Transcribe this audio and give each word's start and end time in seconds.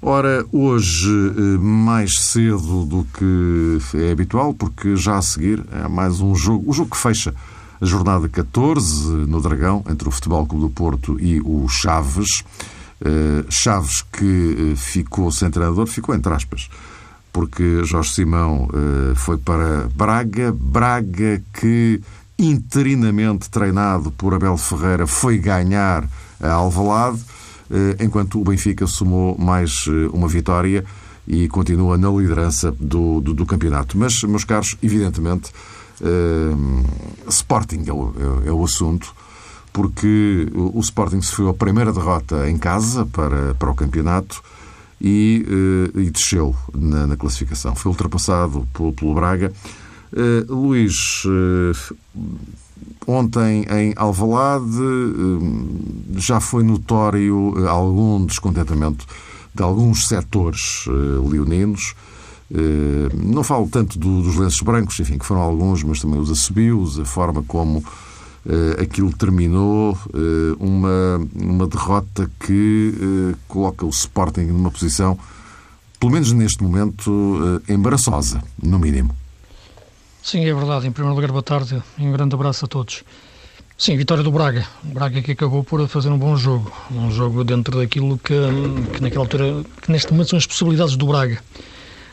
Ora, 0.00 0.46
hoje 0.52 1.10
eh, 1.10 1.58
mais 1.58 2.20
cedo 2.20 2.84
do 2.84 3.04
que 3.12 3.78
é 3.94 4.12
habitual, 4.12 4.54
porque 4.54 4.94
já 4.94 5.16
a 5.18 5.22
seguir 5.22 5.64
é 5.72 5.88
mais 5.88 6.20
um 6.20 6.36
jogo, 6.36 6.70
o 6.70 6.72
jogo 6.72 6.90
que 6.90 6.96
fecha 6.96 7.34
a 7.80 7.84
jornada 7.84 8.28
14 8.28 9.10
no 9.26 9.40
Dragão, 9.40 9.84
entre 9.90 10.08
o 10.08 10.12
Futebol 10.12 10.46
Clube 10.46 10.66
do 10.66 10.70
Porto 10.70 11.18
e 11.18 11.40
o 11.40 11.66
Chaves. 11.68 12.44
Eh, 13.04 13.44
Chaves 13.50 14.02
que 14.12 14.72
eh, 14.72 14.76
ficou 14.76 15.32
sem 15.32 15.50
treinador, 15.50 15.88
ficou 15.88 16.14
entre 16.14 16.32
aspas, 16.32 16.70
porque 17.32 17.84
Jorge 17.84 18.14
Simão 18.14 18.68
foi 19.14 19.36
para 19.36 19.88
Braga, 19.94 20.52
Braga 20.52 21.42
que 21.52 22.00
interinamente 22.38 23.50
treinado 23.50 24.12
por 24.12 24.32
Abel 24.32 24.56
Ferreira, 24.56 25.06
foi 25.06 25.38
ganhar 25.38 26.08
a 26.40 26.52
Alvalade, 26.52 27.20
enquanto 28.00 28.40
o 28.40 28.44
Benfica 28.44 28.86
somou 28.86 29.36
mais 29.38 29.84
eh, 29.88 30.08
uma 30.12 30.28
vitória 30.28 30.84
e 31.26 31.46
continua 31.48 31.98
na 31.98 32.08
liderança 32.08 32.72
do, 32.72 33.20
do, 33.20 33.34
do 33.34 33.44
campeonato. 33.44 33.98
Mas, 33.98 34.22
meus 34.22 34.44
caros, 34.44 34.76
evidentemente, 34.82 35.52
uh, 36.00 37.28
Sporting 37.28 37.84
é 37.86 37.92
o, 37.92 38.14
é, 38.46 38.50
o, 38.50 38.64
assunto, 38.64 39.14
porque 39.70 40.48
o, 40.54 40.80
Sporting 40.80 41.20
sofreu 41.20 41.50
a 41.50 41.54
primeira 41.54 41.92
derrota 41.92 42.48
em 42.48 42.56
casa 42.56 43.04
para, 43.04 43.54
para 43.54 43.70
o 43.70 43.74
campeonato 43.74 44.42
e, 44.98 45.44
e 45.94 46.10
desceu 46.10 46.56
na, 46.74 47.06
na, 47.06 47.16
classificação. 47.16 47.74
Foi 47.74 47.90
ultrapassado 47.90 48.66
pelo, 48.72 48.94
pelo 48.94 49.14
Braga 49.14 49.52
Uh, 50.12 50.54
Luís, 50.54 51.22
uh, 51.26 51.96
ontem 53.06 53.66
em 53.70 53.92
Alvalade 53.96 54.80
uh, 54.80 56.00
já 56.16 56.40
foi 56.40 56.62
notório 56.62 57.54
algum 57.68 58.24
descontentamento 58.24 59.06
de 59.54 59.62
alguns 59.62 60.06
setores 60.06 60.84
leoninos. 61.28 61.94
não 63.12 63.42
falo 63.42 63.68
tanto 63.68 63.98
do, 63.98 64.22
dos 64.22 64.36
lenços 64.36 64.60
brancos, 64.60 65.00
enfim, 65.00 65.18
que 65.18 65.26
foram 65.26 65.40
alguns, 65.40 65.82
mas 65.82 66.00
também 66.00 66.20
os 66.20 66.30
assobios, 66.30 66.96
a 66.96 67.04
forma 67.04 67.42
como 67.42 67.82
aquilo 68.80 69.12
terminou, 69.12 69.98
uma, 70.60 71.20
uma 71.34 71.66
derrota 71.66 72.30
que 72.38 73.34
coloca 73.48 73.84
o 73.84 73.88
Sporting 73.88 74.44
numa 74.44 74.70
posição, 74.70 75.18
pelo 75.98 76.12
menos 76.12 76.30
neste 76.30 76.62
momento, 76.62 77.60
embaraçosa, 77.68 78.40
no 78.62 78.78
mínimo. 78.78 79.12
Sim, 80.28 80.44
é 80.44 80.52
verdade. 80.52 80.86
Em 80.86 80.92
primeiro 80.92 81.14
lugar, 81.14 81.32
boa 81.32 81.42
tarde 81.42 81.82
e 81.96 82.02
um 82.02 82.12
grande 82.12 82.34
abraço 82.34 82.66
a 82.66 82.68
todos. 82.68 83.02
Sim, 83.78 83.96
vitória 83.96 84.22
do 84.22 84.30
Braga. 84.30 84.62
O 84.84 84.88
Braga 84.92 85.22
que 85.22 85.32
acabou 85.32 85.64
por 85.64 85.88
fazer 85.88 86.10
um 86.10 86.18
bom 86.18 86.36
jogo. 86.36 86.70
Um 86.90 87.10
jogo 87.10 87.42
dentro 87.44 87.78
daquilo 87.78 88.18
que, 88.18 88.34
que 88.92 89.02
naquela 89.02 89.24
altura, 89.24 89.64
que 89.80 89.90
neste 89.90 90.12
momento 90.12 90.28
são 90.28 90.38
as 90.38 90.44
possibilidades 90.44 90.96
do 90.98 91.06
Braga. 91.06 91.42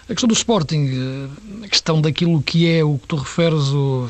A 0.08 0.14
questão 0.14 0.30
do 0.30 0.34
Sporting, 0.34 1.30
a 1.62 1.68
questão 1.68 2.00
daquilo 2.00 2.42
que 2.42 2.72
é 2.72 2.86
o 2.86 2.98
que 2.98 3.06
tu 3.06 3.18
referes, 3.18 3.68
o, 3.74 4.08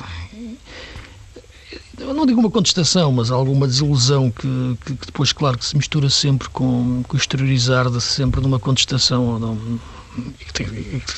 eu 1.99 2.13
não 2.13 2.25
digo 2.25 2.39
uma 2.39 2.51
contestação, 2.51 3.11
mas 3.11 3.31
alguma 3.31 3.67
desilusão 3.67 4.31
que, 4.31 4.77
que, 4.85 4.93
que, 4.95 5.05
depois, 5.07 5.31
claro, 5.33 5.57
que 5.57 5.65
se 5.65 5.75
mistura 5.75 6.09
sempre 6.09 6.49
com, 6.49 7.03
com 7.08 7.15
o 7.15 7.20
exteriorizar 7.20 7.89
de 7.89 8.02
sempre 8.02 8.42
de 8.42 8.47
uma 8.47 8.59
contestação 8.59 9.70
e 10.17 10.45
que, 10.45 10.53
tem, 10.53 10.67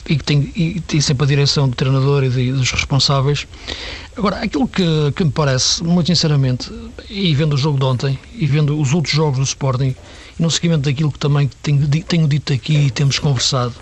e, 0.07 0.17
tem, 0.17 0.53
e 0.93 1.01
sempre 1.01 1.23
a 1.23 1.27
direção 1.27 1.69
do 1.69 1.75
treinador 1.75 2.23
e 2.23 2.29
de, 2.29 2.51
dos 2.51 2.71
responsáveis. 2.71 3.47
Agora, 4.15 4.37
aquilo 4.37 4.67
que, 4.67 4.83
que 5.15 5.23
me 5.23 5.31
parece, 5.31 5.83
muito 5.83 6.07
sinceramente, 6.07 6.71
e 7.09 7.33
vendo 7.35 7.53
o 7.53 7.57
jogo 7.57 7.77
de 7.77 7.85
ontem, 7.85 8.19
e 8.33 8.47
vendo 8.47 8.79
os 8.79 8.93
outros 8.93 9.13
jogos 9.13 9.37
do 9.37 9.43
Sporting, 9.43 9.95
e 10.39 10.41
no 10.41 10.49
seguimento 10.49 10.89
daquilo 10.89 11.11
que 11.11 11.19
também 11.19 11.49
tenho, 11.61 11.87
tenho 11.87 12.27
dito 12.27 12.53
aqui 12.53 12.87
e 12.87 12.91
temos 12.91 13.19
conversado, 13.19 13.75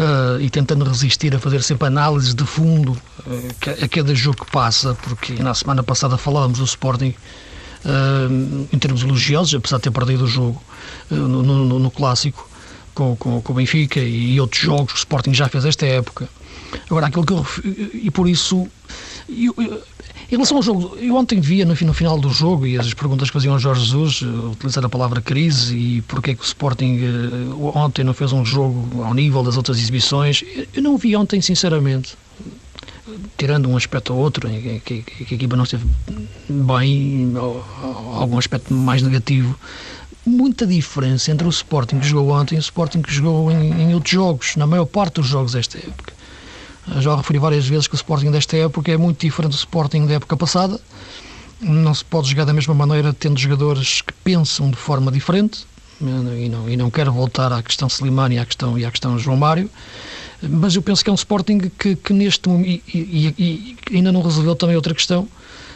uh, 0.00 0.40
e 0.40 0.48
tentando 0.48 0.84
resistir 0.84 1.34
a 1.34 1.38
fazer 1.38 1.62
sempre 1.62 1.86
análises 1.86 2.34
de 2.34 2.44
fundo 2.44 2.92
uh, 2.92 3.84
a 3.84 3.88
cada 3.88 4.14
jogo 4.14 4.44
que 4.44 4.50
passa, 4.50 4.96
porque 5.02 5.34
na 5.34 5.54
semana 5.54 5.82
passada 5.82 6.16
falávamos 6.16 6.58
do 6.58 6.64
Sporting 6.64 7.14
uh, 7.84 8.68
em 8.72 8.78
termos 8.78 9.02
elogiosos, 9.02 9.54
apesar 9.54 9.76
de 9.76 9.84
ter 9.84 9.90
perdido 9.90 10.24
o 10.24 10.26
jogo 10.26 10.60
no, 11.10 11.42
no, 11.42 11.78
no 11.78 11.90
clássico 11.90 12.48
com, 12.94 13.14
com, 13.16 13.42
com 13.42 13.52
o 13.52 13.56
Benfica 13.56 14.00
e 14.00 14.40
outros 14.40 14.62
jogos 14.62 14.92
que 14.92 14.98
o 14.98 14.98
Sporting 14.98 15.34
já 15.34 15.48
fez 15.48 15.64
esta 15.64 15.86
época. 15.86 16.28
Agora, 16.88 17.06
aquilo 17.06 17.26
que 17.26 17.32
eu. 17.32 17.46
E 17.94 18.10
por 18.10 18.28
isso. 18.28 18.68
Eu, 19.28 19.54
eu, 19.58 19.82
em 20.30 20.36
relação 20.36 20.58
ao 20.58 20.62
jogo, 20.62 20.96
eu 21.00 21.16
ontem 21.16 21.40
via 21.40 21.64
no, 21.64 21.74
no, 21.74 21.94
final 21.94 22.16
do 22.16 22.30
jogo 22.30 22.64
e 22.64 22.78
as 22.78 22.94
perguntas 22.94 23.28
que 23.28 23.32
faziam 23.32 23.52
ao 23.52 23.58
Jorge 23.58 23.84
Jesus, 23.84 24.20
eh, 24.22 24.26
utilizar 24.26 24.84
a 24.84 24.88
palavra 24.88 25.20
crise 25.20 25.76
e 25.76 26.02
porque 26.02 26.30
é 26.30 26.34
que 26.36 26.40
o 26.40 26.44
Sporting 26.44 27.00
uh, 27.00 27.76
ontem 27.76 28.04
não 28.04 28.14
fez 28.14 28.32
um 28.32 28.44
jogo 28.44 29.02
ao 29.02 29.12
nível 29.12 29.42
das 29.42 29.56
outras 29.56 29.76
exibições. 29.78 30.44
Eu 30.72 30.82
não 30.82 30.96
vi 30.96 31.16
ontem, 31.16 31.40
sinceramente, 31.40 32.16
tirando 33.36 33.68
um 33.68 33.76
aspecto 33.76 34.14
ou 34.14 34.20
outro, 34.20 34.48
que, 34.48 34.80
que, 34.80 35.02
que 35.02 35.34
a 35.34 35.36
equipa 35.36 35.56
não 35.56 35.64
esteve 35.64 35.84
bem, 36.48 37.36
ou, 37.36 37.64
ou 37.82 38.14
algum 38.14 38.38
aspecto 38.38 38.72
mais 38.72 39.02
negativo, 39.02 39.58
muita 40.24 40.64
diferença 40.64 41.32
entre 41.32 41.44
o 41.44 41.50
Sporting 41.50 41.98
que 41.98 42.06
jogou 42.06 42.34
ontem 42.34 42.54
e 42.54 42.58
o 42.58 42.60
Sporting 42.60 43.02
que 43.02 43.12
jogou 43.12 43.50
em, 43.50 43.82
em 43.82 43.94
outros 43.94 44.12
jogos, 44.12 44.54
na 44.54 44.66
maior 44.66 44.86
parte 44.86 45.14
dos 45.14 45.26
jogos 45.26 45.54
desta 45.54 45.76
época. 45.78 46.19
Já 46.98 47.14
referi 47.16 47.38
várias 47.38 47.66
vezes 47.66 47.86
que 47.86 47.94
o 47.94 47.96
Sporting 47.96 48.30
desta 48.30 48.56
época 48.56 48.90
é 48.90 48.96
muito 48.96 49.20
diferente 49.20 49.52
do 49.52 49.56
Sporting 49.56 50.06
da 50.06 50.14
época 50.14 50.36
passada. 50.36 50.80
Não 51.60 51.92
se 51.94 52.04
pode 52.04 52.28
jogar 52.28 52.44
da 52.44 52.52
mesma 52.52 52.74
maneira 52.74 53.12
tendo 53.12 53.38
jogadores 53.38 54.00
que 54.00 54.12
pensam 54.24 54.70
de 54.70 54.76
forma 54.76 55.12
diferente. 55.12 55.66
E 56.00 56.48
não, 56.48 56.68
e 56.68 56.76
não 56.78 56.90
quero 56.90 57.12
voltar 57.12 57.52
à 57.52 57.62
questão 57.62 57.86
Slimani 57.86 58.38
à 58.38 58.46
questão, 58.46 58.78
e 58.78 58.86
à 58.86 58.90
questão 58.90 59.18
João 59.18 59.36
Mário, 59.36 59.68
mas 60.42 60.74
eu 60.74 60.80
penso 60.80 61.04
que 61.04 61.10
é 61.10 61.12
um 61.12 61.16
Sporting 61.16 61.58
que, 61.78 61.94
que 61.94 62.12
neste 62.14 62.48
momento. 62.48 62.66
E, 62.66 62.82
e, 62.94 63.76
e 63.88 63.96
ainda 63.96 64.10
não 64.10 64.22
resolveu 64.22 64.56
também 64.56 64.76
outra 64.76 64.94
questão, 64.94 65.28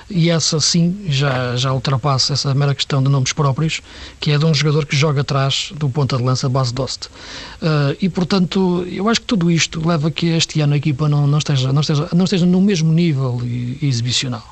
e 0.08 0.30
essa 0.30 0.60
sim 0.60 1.06
já, 1.08 1.56
já 1.56 1.72
ultrapassa 1.72 2.32
essa 2.32 2.54
mera 2.54 2.74
questão 2.74 3.02
de 3.02 3.08
nomes 3.08 3.32
próprios, 3.32 3.80
que 4.20 4.30
é 4.30 4.38
de 4.38 4.44
um 4.44 4.52
jogador 4.52 4.86
que 4.86 4.96
joga 4.96 5.22
atrás 5.22 5.72
do 5.76 5.88
ponta 5.88 6.16
de 6.16 6.22
lança 6.22 6.48
base 6.48 6.72
Dost. 6.72 7.06
Uh, 7.06 7.96
e 8.00 8.08
portanto, 8.08 8.86
eu 8.90 9.08
acho 9.08 9.20
que 9.20 9.26
tudo 9.26 9.50
isto 9.50 9.86
leva 9.86 10.08
a 10.08 10.10
que 10.10 10.26
este 10.26 10.60
ano 10.60 10.74
a 10.74 10.76
equipa 10.76 11.08
não, 11.08 11.26
não, 11.26 11.38
esteja, 11.38 11.72
não, 11.72 11.80
esteja, 11.80 12.08
não 12.12 12.24
esteja 12.24 12.46
no 12.46 12.60
mesmo 12.60 12.92
nível 12.92 13.40
exibicional. 13.82 14.44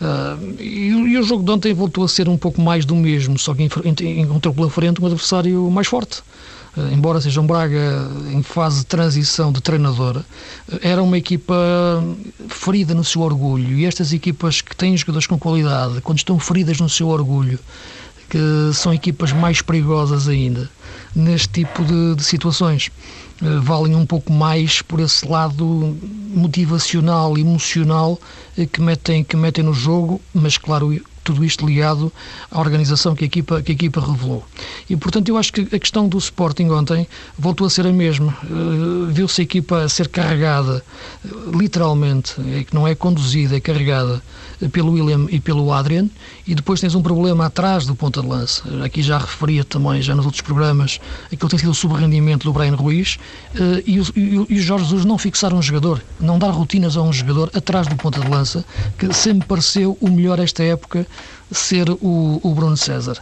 Uh, 0.00 0.60
e, 0.60 0.88
e, 0.88 1.18
o 1.18 1.22
jogo 1.22 1.42
de 1.42 1.50
ontem 1.50 1.72
voltou 1.72 2.04
a 2.04 2.08
ser 2.08 2.28
um 2.28 2.36
pouco 2.36 2.60
mais 2.60 2.84
do 2.84 2.94
mesmo, 2.94 3.38
só 3.38 3.54
que 3.54 3.62
encontrou 3.62 4.52
pela 4.52 4.68
frente 4.68 5.00
um 5.00 5.06
adversário 5.06 5.70
mais 5.70 5.86
forte. 5.86 6.22
Eh, 6.76 6.92
embora 6.92 7.20
seja 7.20 7.40
um 7.40 7.46
Braga 7.46 8.10
em 8.30 8.42
fase 8.42 8.80
de 8.80 8.86
transição 8.86 9.50
de 9.50 9.60
treinador, 9.60 10.22
eh, 10.70 10.78
era 10.82 11.02
uma 11.02 11.16
equipa 11.16 11.54
ferida 12.48 12.94
no 12.94 13.04
seu 13.04 13.22
orgulho. 13.22 13.76
E 13.76 13.86
estas 13.86 14.12
equipas 14.12 14.60
que 14.60 14.76
têm 14.76 14.96
jogadores 14.96 15.26
com 15.26 15.38
qualidade, 15.38 16.00
quando 16.02 16.18
estão 16.18 16.38
feridas 16.38 16.78
no 16.78 16.88
seu 16.88 17.08
orgulho, 17.08 17.58
que 18.28 18.38
são 18.74 18.92
equipas 18.92 19.32
mais 19.32 19.62
perigosas 19.62 20.28
ainda 20.28 20.68
neste 21.14 21.48
tipo 21.48 21.84
de, 21.84 22.16
de 22.16 22.24
situações. 22.24 22.90
Uh, 23.40 23.60
valem 23.62 23.94
um 23.94 24.04
pouco 24.04 24.32
mais 24.32 24.82
por 24.82 24.98
esse 24.98 25.26
lado 25.26 25.96
motivacional, 26.34 27.38
emocional 27.38 28.18
que, 28.72 28.80
metem, 28.80 29.22
que 29.22 29.36
metem 29.36 29.62
no 29.62 29.72
jogo, 29.72 30.20
mas 30.34 30.58
claro, 30.58 30.92
tudo 31.26 31.44
isto 31.44 31.66
ligado 31.66 32.12
à 32.50 32.60
organização 32.60 33.16
que 33.16 33.24
a 33.24 33.26
equipa, 33.26 33.60
que 33.60 33.72
a 33.72 33.74
equipa 33.74 34.00
revelou. 34.00 34.44
E, 34.88 34.96
portanto, 34.96 35.28
eu 35.28 35.36
acho 35.36 35.52
que 35.52 35.62
a 35.74 35.78
questão 35.78 36.08
do 36.08 36.16
Sporting 36.18 36.70
ontem 36.70 37.06
voltou 37.36 37.66
a 37.66 37.70
ser 37.70 37.84
a 37.84 37.92
mesma. 37.92 38.36
Uh, 38.44 39.06
Viu-se 39.10 39.40
a 39.40 39.44
equipa 39.44 39.82
a 39.82 39.88
ser 39.88 40.08
carregada, 40.08 40.84
literalmente, 41.52 42.34
é 42.54 42.62
que 42.62 42.74
não 42.74 42.86
é 42.86 42.94
conduzida, 42.94 43.56
é 43.56 43.60
carregada 43.60 44.22
pelo 44.72 44.92
William 44.92 45.26
e 45.30 45.40
pelo 45.40 45.72
Adrian, 45.72 46.08
e 46.46 46.54
depois 46.54 46.80
tens 46.80 46.94
um 46.94 47.02
problema 47.02 47.46
atrás 47.46 47.86
do 47.86 47.94
ponta 47.94 48.20
de 48.20 48.26
lança. 48.26 48.62
Aqui 48.84 49.02
já 49.02 49.18
referia 49.18 49.64
também, 49.64 50.00
já 50.00 50.14
nos 50.14 50.24
outros 50.24 50.42
programas, 50.42 51.00
aquilo 51.32 51.48
tem 51.48 51.58
sido 51.58 51.70
o 51.70 51.74
subrendimento 51.74 52.44
do 52.44 52.52
Brian 52.52 52.74
Ruiz, 52.74 53.18
uh, 53.54 53.82
e, 53.86 54.00
o, 54.00 54.46
e, 54.48 54.58
Jorge 54.58 54.84
Jesus 54.84 55.04
não 55.04 55.18
fixar 55.18 55.52
um 55.52 55.60
jogador, 55.60 56.02
não 56.20 56.38
dar 56.38 56.50
rotinas 56.50 56.96
a 56.96 57.02
um 57.02 57.12
jogador 57.12 57.50
atrás 57.54 57.86
do 57.86 57.96
ponta 57.96 58.20
de 58.20 58.28
lança, 58.28 58.64
que 58.98 59.12
sempre 59.12 59.46
pareceu 59.46 59.96
o 60.00 60.08
melhor 60.08 60.38
esta 60.38 60.62
época 60.62 61.06
ser 61.50 61.88
o, 61.90 62.40
o 62.42 62.54
Bruno 62.54 62.76
César. 62.76 63.18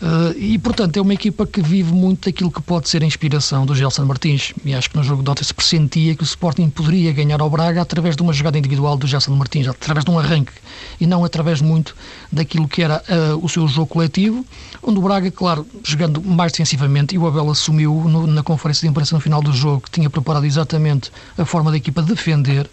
Uh, 0.00 0.36
e, 0.38 0.58
portanto, 0.58 0.96
é 0.96 1.00
uma 1.00 1.14
equipa 1.14 1.46
que 1.46 1.60
vive 1.60 1.92
muito 1.92 2.26
daquilo 2.26 2.50
que 2.50 2.60
pode 2.60 2.88
ser 2.88 3.02
a 3.02 3.06
inspiração 3.06 3.66
do 3.66 3.74
Gelson 3.74 4.04
Martins. 4.04 4.52
E 4.64 4.74
acho 4.74 4.90
que 4.90 4.96
no 4.96 5.02
jogo 5.02 5.22
de 5.22 5.30
ontem 5.30 5.44
se 5.44 5.52
pressentia 5.52 6.14
que 6.14 6.22
o 6.22 6.24
Sporting 6.24 6.70
poderia 6.70 7.12
ganhar 7.12 7.40
ao 7.40 7.50
Braga 7.50 7.82
através 7.82 8.16
de 8.16 8.22
uma 8.22 8.32
jogada 8.32 8.58
individual 8.58 8.96
do 8.96 9.06
Gelson 9.06 9.34
Martins, 9.34 9.68
através 9.68 10.04
de 10.04 10.10
um 10.10 10.18
arranque, 10.18 10.52
e 11.00 11.06
não 11.06 11.24
através 11.24 11.60
muito 11.60 11.94
daquilo 12.32 12.66
que 12.66 12.82
era 12.82 13.02
uh, 13.08 13.44
o 13.44 13.48
seu 13.48 13.66
jogo 13.68 13.86
coletivo, 13.86 14.44
onde 14.82 14.98
o 14.98 15.02
Braga, 15.02 15.30
claro, 15.30 15.66
jogando 15.84 16.22
mais 16.22 16.52
defensivamente, 16.52 17.14
e 17.14 17.18
o 17.18 17.26
Abel 17.26 17.50
assumiu 17.50 18.04
no, 18.06 18.26
na 18.26 18.42
conferência 18.42 18.86
de 18.86 18.90
imprensa 18.90 19.14
no 19.14 19.20
final 19.20 19.42
do 19.42 19.52
jogo 19.52 19.82
que 19.82 19.90
tinha 19.90 20.08
preparado 20.08 20.46
exatamente 20.46 21.10
a 21.36 21.44
forma 21.44 21.70
da 21.70 21.76
equipa 21.76 22.02
defender, 22.02 22.68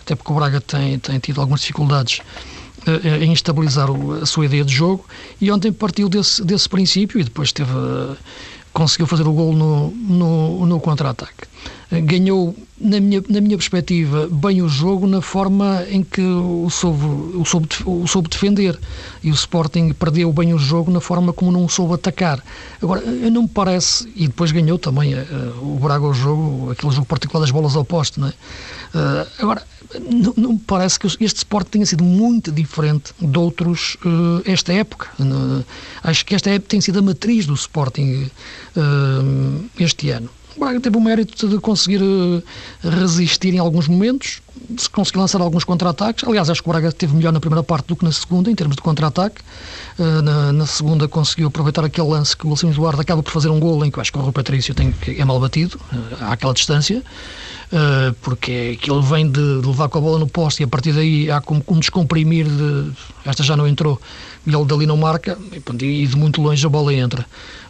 até 0.00 0.14
porque 0.14 0.32
o 0.32 0.34
Braga 0.34 0.60
tem, 0.60 0.98
tem 0.98 1.18
tido 1.18 1.40
algumas 1.40 1.60
dificuldades 1.60 2.20
em 3.20 3.32
estabilizar 3.32 3.88
a 4.22 4.26
sua 4.26 4.46
ideia 4.46 4.64
de 4.64 4.72
jogo 4.72 5.04
e 5.40 5.50
ontem 5.50 5.72
partiu 5.72 6.08
desse, 6.08 6.44
desse 6.44 6.68
princípio 6.68 7.20
e 7.20 7.24
depois 7.24 7.52
teve, 7.52 7.72
conseguiu 8.72 9.06
fazer 9.06 9.26
o 9.26 9.32
gol 9.32 9.54
no, 9.54 9.90
no, 9.90 10.66
no 10.66 10.80
contra-ataque. 10.80 11.46
Ganhou, 11.90 12.56
na 12.80 12.98
minha, 12.98 13.22
na 13.28 13.40
minha 13.40 13.56
perspectiva, 13.56 14.28
bem 14.30 14.62
o 14.62 14.68
jogo 14.68 15.06
na 15.06 15.20
forma 15.20 15.84
em 15.88 16.02
que 16.02 16.20
o 16.20 16.68
soube, 16.68 17.04
o, 17.36 17.44
soube, 17.44 17.68
o 17.86 18.06
soube 18.08 18.28
defender 18.28 18.76
e 19.22 19.30
o 19.30 19.34
Sporting 19.34 19.92
perdeu 19.92 20.32
bem 20.32 20.52
o 20.52 20.58
jogo 20.58 20.90
na 20.90 21.00
forma 21.00 21.32
como 21.32 21.52
não 21.52 21.68
soube 21.68 21.94
atacar. 21.94 22.42
Agora, 22.82 23.00
não 23.02 23.42
me 23.42 23.48
parece, 23.48 24.10
e 24.16 24.26
depois 24.26 24.50
ganhou 24.50 24.78
também 24.78 25.14
uh, 25.14 25.24
o 25.62 25.78
Braga 25.80 26.04
o 26.04 26.12
jogo, 26.12 26.72
aquele 26.72 26.92
jogo 26.92 27.06
particular 27.06 27.40
das 27.40 27.52
bolas 27.52 27.76
ao 27.76 27.84
poste, 27.84 28.18
não 28.18 28.28
é? 28.28 28.32
Uh, 28.94 29.26
agora, 29.40 29.62
não, 30.36 30.56
parece 30.56 30.98
que 30.98 31.06
este 31.06 31.38
Sport 31.38 31.68
tenha 31.68 31.86
sido 31.86 32.04
muito 32.04 32.52
diferente 32.52 33.12
de 33.20 33.38
outros 33.38 33.96
uh, 34.04 34.42
esta 34.44 34.72
época. 34.72 35.08
Uh, 35.18 35.64
acho 36.02 36.24
que 36.24 36.34
esta 36.34 36.50
época 36.50 36.68
tem 36.68 36.80
sido 36.80 37.00
a 37.00 37.02
matriz 37.02 37.46
do 37.46 37.54
Sporting 37.54 38.30
uh, 38.76 39.64
este 39.78 40.10
ano. 40.10 40.30
O 40.56 40.60
Braga 40.60 40.80
teve 40.80 40.96
o 40.96 41.00
mérito 41.00 41.48
de 41.48 41.58
conseguir 41.58 42.00
resistir 42.80 43.52
em 43.54 43.58
alguns 43.58 43.88
momentos, 43.88 44.40
se 44.76 44.88
conseguir 44.88 45.18
lançar 45.18 45.40
alguns 45.40 45.64
contra-ataques. 45.64 46.22
Aliás, 46.22 46.48
acho 46.48 46.62
que 46.62 46.68
o 46.68 46.72
Braga 46.72 46.92
teve 46.92 47.12
melhor 47.12 47.32
na 47.32 47.40
primeira 47.40 47.64
parte 47.64 47.88
do 47.88 47.96
que 47.96 48.04
na 48.04 48.12
segunda, 48.12 48.48
em 48.48 48.54
termos 48.54 48.76
de 48.76 48.82
contra-ataque. 48.82 49.42
Na, 49.98 50.52
na, 50.52 50.64
segunda 50.64 51.08
conseguiu 51.08 51.48
aproveitar 51.48 51.84
aquele 51.84 52.06
lance 52.06 52.36
que 52.36 52.46
o 52.46 52.50
Luciano 52.50 52.72
Eduardo 52.72 53.00
acaba 53.00 53.20
por 53.20 53.32
fazer 53.32 53.48
um 53.48 53.58
gol 53.58 53.84
em 53.84 53.90
que 53.90 53.98
eu 53.98 54.00
acho 54.00 54.12
que 54.12 54.18
o 54.18 54.22
Rui 54.22 54.30
Patrício 54.30 54.72
tem, 54.76 54.94
é 55.08 55.24
mal 55.24 55.40
batido, 55.40 55.76
àquela 56.20 56.54
distância. 56.54 57.02
Uh, 57.74 58.14
porque 58.22 58.78
aquilo 58.78 59.02
vem 59.02 59.28
de, 59.28 59.40
levar 59.40 59.88
com 59.88 59.98
a 59.98 60.00
bola 60.00 60.16
no 60.20 60.28
poste 60.28 60.62
e 60.62 60.64
a 60.64 60.68
partir 60.68 60.92
daí 60.92 61.28
há 61.28 61.40
como 61.40 61.60
um 61.66 61.80
descomprimir 61.80 62.46
de 62.46 62.92
esta 63.24 63.42
já 63.42 63.56
não 63.56 63.66
entrou 63.66 64.00
e 64.46 64.54
ele 64.54 64.64
dali 64.64 64.86
não 64.86 64.96
marca 64.96 65.36
e, 65.80 66.06
de 66.06 66.16
muito 66.16 66.40
longe 66.40 66.64
a 66.64 66.68
bola 66.68 66.94
entra. 66.94 67.26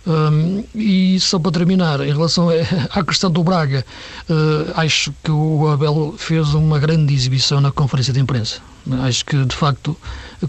Um, 0.06 0.62
e 0.74 1.18
só 1.20 1.38
para 1.38 1.52
terminar 1.52 2.00
em 2.00 2.12
relação 2.12 2.48
à 2.92 3.02
questão 3.02 3.30
do 3.30 3.42
Braga 3.42 3.82
uh, 4.28 4.72
acho 4.78 5.10
que 5.24 5.30
o 5.30 5.68
Abel 5.68 6.14
fez 6.18 6.52
uma 6.52 6.78
grande 6.78 7.14
exibição 7.14 7.58
na 7.58 7.72
conferência 7.72 8.12
de 8.12 8.20
imprensa. 8.20 8.60
Acho 9.04 9.24
que 9.24 9.42
de 9.42 9.56
facto 9.56 9.96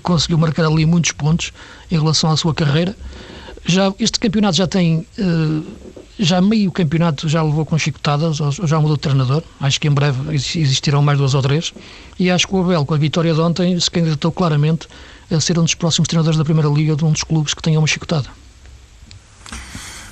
conseguiu 0.03 0.37
marcar 0.37 0.65
ali 0.65 0.85
muitos 0.85 1.13
pontos 1.13 1.53
em 1.89 1.97
relação 1.97 2.29
à 2.29 2.35
sua 2.35 2.53
carreira. 2.53 2.93
Já, 3.65 3.93
este 3.99 4.19
campeonato 4.19 4.57
já 4.57 4.67
tem 4.67 5.07
uh, 5.17 5.63
já 6.17 6.41
meio 6.41 6.71
campeonato 6.71 7.27
já 7.27 7.43
levou 7.43 7.65
com 7.65 7.77
chicotadas, 7.77 8.37
já 8.37 8.79
mudou 8.79 8.95
de 8.95 9.01
treinador. 9.01 9.43
Acho 9.59 9.79
que 9.79 9.87
em 9.87 9.91
breve 9.91 10.35
existirão 10.35 11.01
mais 11.01 11.17
duas 11.17 11.33
ou 11.33 11.41
três. 11.41 11.73
E 12.17 12.31
acho 12.31 12.47
que 12.47 12.55
o 12.55 12.61
Abel, 12.61 12.85
com 12.85 12.93
a 12.93 12.97
vitória 12.97 13.33
de 13.33 13.39
ontem, 13.39 13.79
se 13.79 13.91
candidatou 13.91 14.31
claramente 14.31 14.87
a 15.29 15.39
ser 15.39 15.59
um 15.59 15.63
dos 15.63 15.75
próximos 15.75 16.07
treinadores 16.07 16.37
da 16.37 16.45
Primeira 16.45 16.69
Liga 16.69 16.95
de 16.95 17.03
um 17.03 17.11
dos 17.11 17.23
clubes 17.23 17.53
que 17.53 17.61
tenha 17.61 17.79
uma 17.79 17.87
chicotada. 17.87 18.29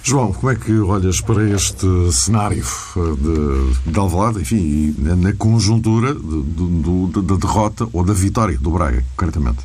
João, 0.06 0.34
como 0.34 0.52
é 0.52 0.56
que 0.56 0.74
olhas 0.80 1.22
para 1.22 1.50
este 1.50 1.88
cenário 2.12 2.66
de, 2.96 3.92
de 3.92 4.00
Alvalade, 4.00 4.42
enfim, 4.42 4.94
na 4.98 5.32
conjuntura 5.32 6.14
da 6.14 7.36
derrota 7.38 7.88
ou 7.94 8.04
da 8.04 8.12
vitória 8.12 8.58
do 8.58 8.70
Braga, 8.70 9.02
concretamente? 9.16 9.60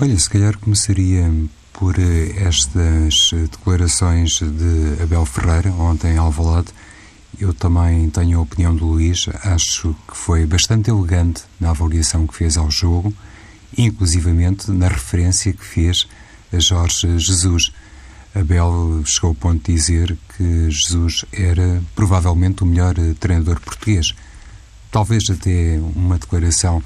Olha, 0.00 0.16
se 0.16 0.30
calhar 0.30 0.56
começaria 0.56 1.28
por 1.80 1.98
eh, 1.98 2.34
estas 2.36 3.30
declarações 3.50 4.38
de 4.38 5.02
Abel 5.02 5.24
Ferreira, 5.24 5.72
ontem 5.72 6.12
em 6.12 6.18
Alvalade. 6.18 6.68
Eu 7.38 7.54
também 7.54 8.10
tenho 8.10 8.38
a 8.38 8.42
opinião 8.42 8.76
do 8.76 8.84
Luís, 8.84 9.26
acho 9.44 9.96
que 10.06 10.14
foi 10.14 10.44
bastante 10.44 10.90
elegante 10.90 11.42
na 11.58 11.70
avaliação 11.70 12.26
que 12.26 12.34
fez 12.34 12.58
ao 12.58 12.70
jogo, 12.70 13.14
inclusivamente 13.78 14.70
na 14.70 14.88
referência 14.88 15.54
que 15.54 15.64
fez 15.64 16.06
a 16.52 16.58
Jorge 16.58 17.18
Jesus. 17.18 17.72
Abel 18.34 19.02
chegou 19.06 19.30
ao 19.30 19.34
ponto 19.34 19.64
de 19.64 19.72
dizer 19.72 20.18
que 20.36 20.70
Jesus 20.70 21.24
era 21.32 21.82
provavelmente 21.94 22.62
o 22.62 22.66
melhor 22.66 22.94
eh, 22.98 23.14
treinador 23.18 23.58
português. 23.58 24.14
Talvez 24.90 25.30
até 25.30 25.80
uma 25.96 26.18
declaração 26.18 26.82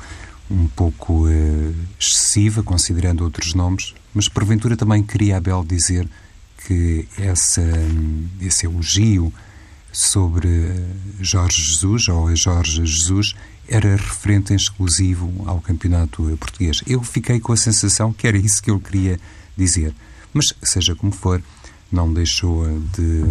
um 0.50 0.66
pouco 0.68 1.26
uh, 1.26 1.74
excessiva, 1.98 2.62
considerando 2.62 3.24
outros 3.24 3.54
nomes, 3.54 3.94
mas 4.12 4.28
porventura 4.28 4.76
também 4.76 5.02
queria 5.02 5.36
Abel 5.36 5.64
dizer 5.64 6.08
que 6.66 7.06
essa, 7.18 7.62
esse 8.40 8.66
elogio 8.66 9.32
sobre 9.92 10.48
Jorge 11.20 11.62
Jesus, 11.62 12.08
ou 12.08 12.34
Jorge 12.34 12.84
Jesus, 12.84 13.34
era 13.68 13.96
referente 13.96 14.52
em 14.52 14.56
exclusivo 14.56 15.32
ao 15.46 15.60
campeonato 15.60 16.22
português. 16.38 16.82
Eu 16.86 17.02
fiquei 17.02 17.40
com 17.40 17.52
a 17.52 17.56
sensação 17.56 18.12
que 18.12 18.26
era 18.26 18.36
isso 18.36 18.62
que 18.62 18.70
ele 18.70 18.80
queria 18.80 19.20
dizer. 19.56 19.94
Mas, 20.32 20.52
seja 20.62 20.94
como 20.94 21.12
for, 21.12 21.42
não 21.90 22.12
deixou 22.12 22.66
de 22.92 23.22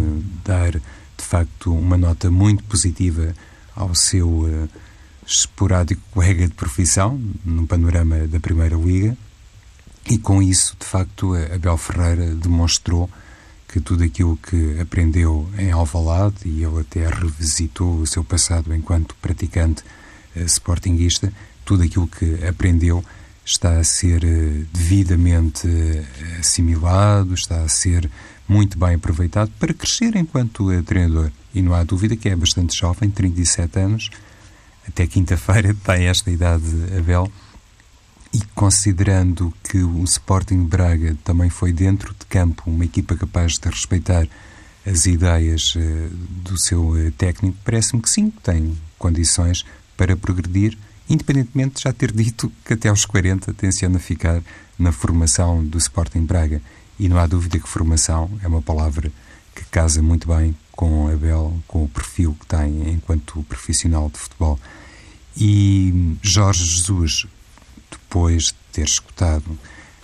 dar, 0.44 0.72
de 0.72 1.24
facto, 1.24 1.72
uma 1.72 1.98
nota 1.98 2.30
muito 2.30 2.64
positiva 2.64 3.34
ao 3.76 3.94
seu 3.94 4.28
uh, 4.28 4.68
esporádico 5.26 6.02
colega 6.10 6.46
de 6.46 6.54
profissão 6.54 7.20
no 7.44 7.66
panorama 7.66 8.26
da 8.26 8.40
Primeira 8.40 8.76
Liga 8.76 9.16
e 10.08 10.18
com 10.18 10.42
isso, 10.42 10.76
de 10.78 10.84
facto, 10.86 11.34
Abel 11.34 11.78
Ferreira 11.78 12.34
demonstrou 12.34 13.08
que 13.66 13.80
tudo 13.80 14.04
aquilo 14.04 14.36
que 14.36 14.78
aprendeu 14.78 15.48
em 15.58 15.72
Alvalade 15.72 16.36
e 16.44 16.62
ele 16.62 16.80
até 16.80 17.08
revisitou 17.08 17.96
o 17.96 18.06
seu 18.06 18.22
passado 18.22 18.74
enquanto 18.74 19.16
praticante 19.16 19.82
uh, 20.36 20.44
sportinguista, 20.44 21.32
tudo 21.64 21.82
aquilo 21.82 22.06
que 22.06 22.46
aprendeu 22.46 23.02
está 23.44 23.78
a 23.78 23.84
ser 23.84 24.22
uh, 24.22 24.66
devidamente 24.72 25.66
uh, 25.66 26.38
assimilado, 26.38 27.34
está 27.34 27.62
a 27.62 27.68
ser 27.68 28.08
muito 28.46 28.78
bem 28.78 28.94
aproveitado 28.94 29.50
para 29.58 29.72
crescer 29.72 30.14
enquanto 30.16 30.70
treinador. 30.82 31.30
E 31.54 31.62
não 31.62 31.72
há 31.72 31.82
dúvida 31.82 32.14
que 32.14 32.28
é 32.28 32.36
bastante 32.36 32.78
jovem, 32.78 33.10
37 33.10 33.78
anos, 33.78 34.10
até 34.88 35.06
quinta-feira 35.06 35.74
tem 35.84 36.06
esta 36.06 36.30
idade, 36.30 36.64
Abel, 36.96 37.30
e 38.32 38.40
considerando 38.54 39.52
que 39.62 39.78
o 39.78 40.02
Sporting 40.04 40.64
Braga 40.64 41.16
também 41.22 41.48
foi 41.48 41.72
dentro 41.72 42.12
de 42.18 42.26
campo 42.26 42.64
uma 42.66 42.84
equipa 42.84 43.16
capaz 43.16 43.58
de 43.58 43.68
respeitar 43.68 44.26
as 44.84 45.06
ideias 45.06 45.74
uh, 45.76 45.80
do 46.42 46.60
seu 46.60 46.90
uh, 46.90 47.10
técnico, 47.12 47.56
parece-me 47.64 48.02
que 48.02 48.10
sim, 48.10 48.30
tem 48.42 48.76
condições 48.98 49.64
para 49.96 50.16
progredir, 50.16 50.76
independentemente 51.08 51.76
de 51.76 51.82
já 51.82 51.92
ter 51.92 52.12
dito 52.12 52.50
que 52.64 52.74
até 52.74 52.88
aos 52.88 53.04
40 53.04 53.54
tenciona 53.54 53.98
ficar 53.98 54.42
na 54.78 54.92
formação 54.92 55.64
do 55.64 55.78
Sporting 55.78 56.24
Braga. 56.24 56.60
E 56.98 57.08
não 57.08 57.18
há 57.18 57.26
dúvida 57.26 57.58
que 57.58 57.68
formação 57.68 58.30
é 58.42 58.48
uma 58.48 58.62
palavra 58.62 59.10
que 59.54 59.64
casa 59.66 60.02
muito 60.02 60.28
bem 60.28 60.56
com 60.72 61.08
Abel, 61.08 61.56
com 61.68 61.84
o 61.84 61.88
perfil 61.88 62.36
que 62.38 62.46
tem 62.46 62.90
enquanto 62.90 63.42
profissional 63.44 64.10
de 64.10 64.18
futebol. 64.18 64.58
E 65.36 66.16
Jorge 66.22 66.64
Jesus 66.64 67.26
depois 67.90 68.44
de 68.44 68.54
ter 68.72 68.84
escutado 68.84 69.58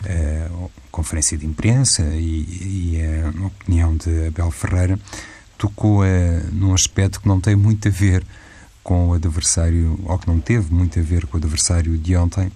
eh, 0.05 0.49
a 0.51 0.91
conferência 0.91 1.37
de 1.37 1.47
imprensa 1.47 2.03
e, 2.15 2.97
e, 2.97 3.03
a 3.03 3.47
opinião 3.47 3.97
de 3.97 4.27
Abel 4.27 4.51
Ferreira, 4.51 4.99
tocou 5.57 6.03
uh, 6.03 6.07
num 6.53 6.73
aspecto 6.73 7.21
que 7.21 7.29
não 7.29 7.39
tem 7.39 7.55
muito 7.55 7.87
a 7.87 7.91
ver 7.91 8.25
com 8.83 9.09
o 9.09 9.13
adversário, 9.13 10.01
ou 10.05 10.19
que 10.19 10.27
não 10.27 10.41
teve 10.41 10.73
muito 10.73 10.99
a 10.99 11.03
ver 11.03 11.27
com 11.27 11.37
o 11.37 11.41
adversário 11.41 11.99
de 11.99 12.17
ontem, 12.17 12.51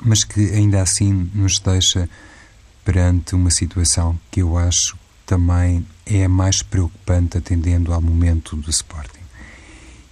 mas 0.00 0.24
que 0.24 0.50
ainda 0.52 0.80
assim 0.80 1.30
nos 1.34 1.58
deixa 1.58 2.08
perante 2.84 3.34
uma 3.34 3.50
situação 3.50 4.18
que 4.30 4.40
eu 4.40 4.56
acho 4.56 4.96
também 5.26 5.84
é 6.06 6.28
mais 6.28 6.62
preocupante 6.62 7.36
atendendo 7.36 7.92
ao 7.92 8.00
momento 8.00 8.56
do 8.56 8.70
Sporting. 8.70 9.18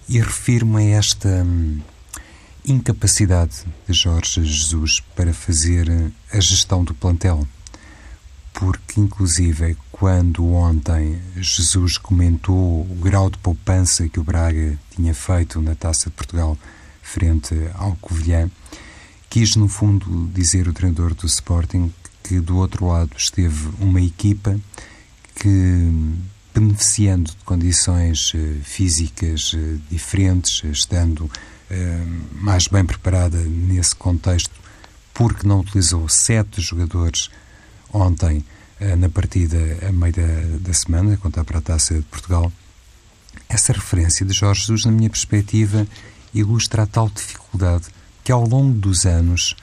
E 0.07 0.19
refiro-me 0.19 0.93
a 0.93 0.97
esta 0.97 1.29
hum, 1.29 1.79
incapacidade 2.65 3.65
de 3.87 3.93
Jorge 3.93 4.43
Jesus 4.43 4.99
para 5.15 5.33
fazer 5.33 5.89
a 6.31 6.39
gestão 6.39 6.83
do 6.83 6.93
plantel. 6.93 7.47
Porque, 8.53 9.01
inclusive, 9.01 9.75
quando 9.91 10.45
ontem 10.53 11.19
Jesus 11.37 11.97
comentou 11.97 12.81
o 12.81 12.95
grau 13.01 13.29
de 13.29 13.37
poupança 13.37 14.07
que 14.07 14.19
o 14.19 14.23
Braga 14.23 14.77
tinha 14.91 15.13
feito 15.13 15.61
na 15.61 15.75
Taça 15.75 16.09
de 16.09 16.15
Portugal 16.15 16.57
frente 17.01 17.55
ao 17.75 17.95
Covilhã, 17.97 18.49
quis, 19.29 19.55
no 19.55 19.67
fundo, 19.67 20.29
dizer 20.33 20.67
o 20.67 20.73
treinador 20.73 21.13
do 21.13 21.25
Sporting 21.25 21.91
que 22.23 22.39
do 22.39 22.57
outro 22.57 22.87
lado 22.87 23.11
esteve 23.17 23.69
uma 23.79 24.01
equipa 24.01 24.59
que, 25.35 25.91
beneficiando 26.53 27.31
de 27.31 27.43
condições 27.45 28.33
uh, 28.33 28.37
físicas 28.63 29.53
uh, 29.53 29.79
diferentes, 29.89 30.63
estando 30.63 31.29
mais 32.31 32.67
bem 32.67 32.85
preparada 32.85 33.41
nesse 33.41 33.95
contexto, 33.95 34.51
porque 35.15 35.47
não 35.47 35.61
utilizou 35.61 36.07
sete 36.07 36.61
jogadores 36.61 37.31
ontem 37.91 38.45
na 38.99 39.09
partida 39.09 39.57
a 39.81 39.91
meio 39.91 40.13
da, 40.13 40.57
da 40.59 40.73
semana, 40.75 41.17
contra 41.17 41.41
a 41.41 41.61
Taça 41.61 41.95
de 41.95 42.03
Portugal, 42.03 42.51
essa 43.49 43.73
referência 43.73 44.23
de 44.23 44.31
Jorge 44.31 44.61
Jesus, 44.61 44.85
na 44.85 44.91
minha 44.91 45.09
perspectiva, 45.09 45.87
ilustra 46.35 46.83
a 46.83 46.85
tal 46.85 47.09
dificuldade 47.09 47.85
que 48.23 48.31
ao 48.31 48.47
longo 48.47 48.77
dos 48.77 49.05
anos 49.05 49.55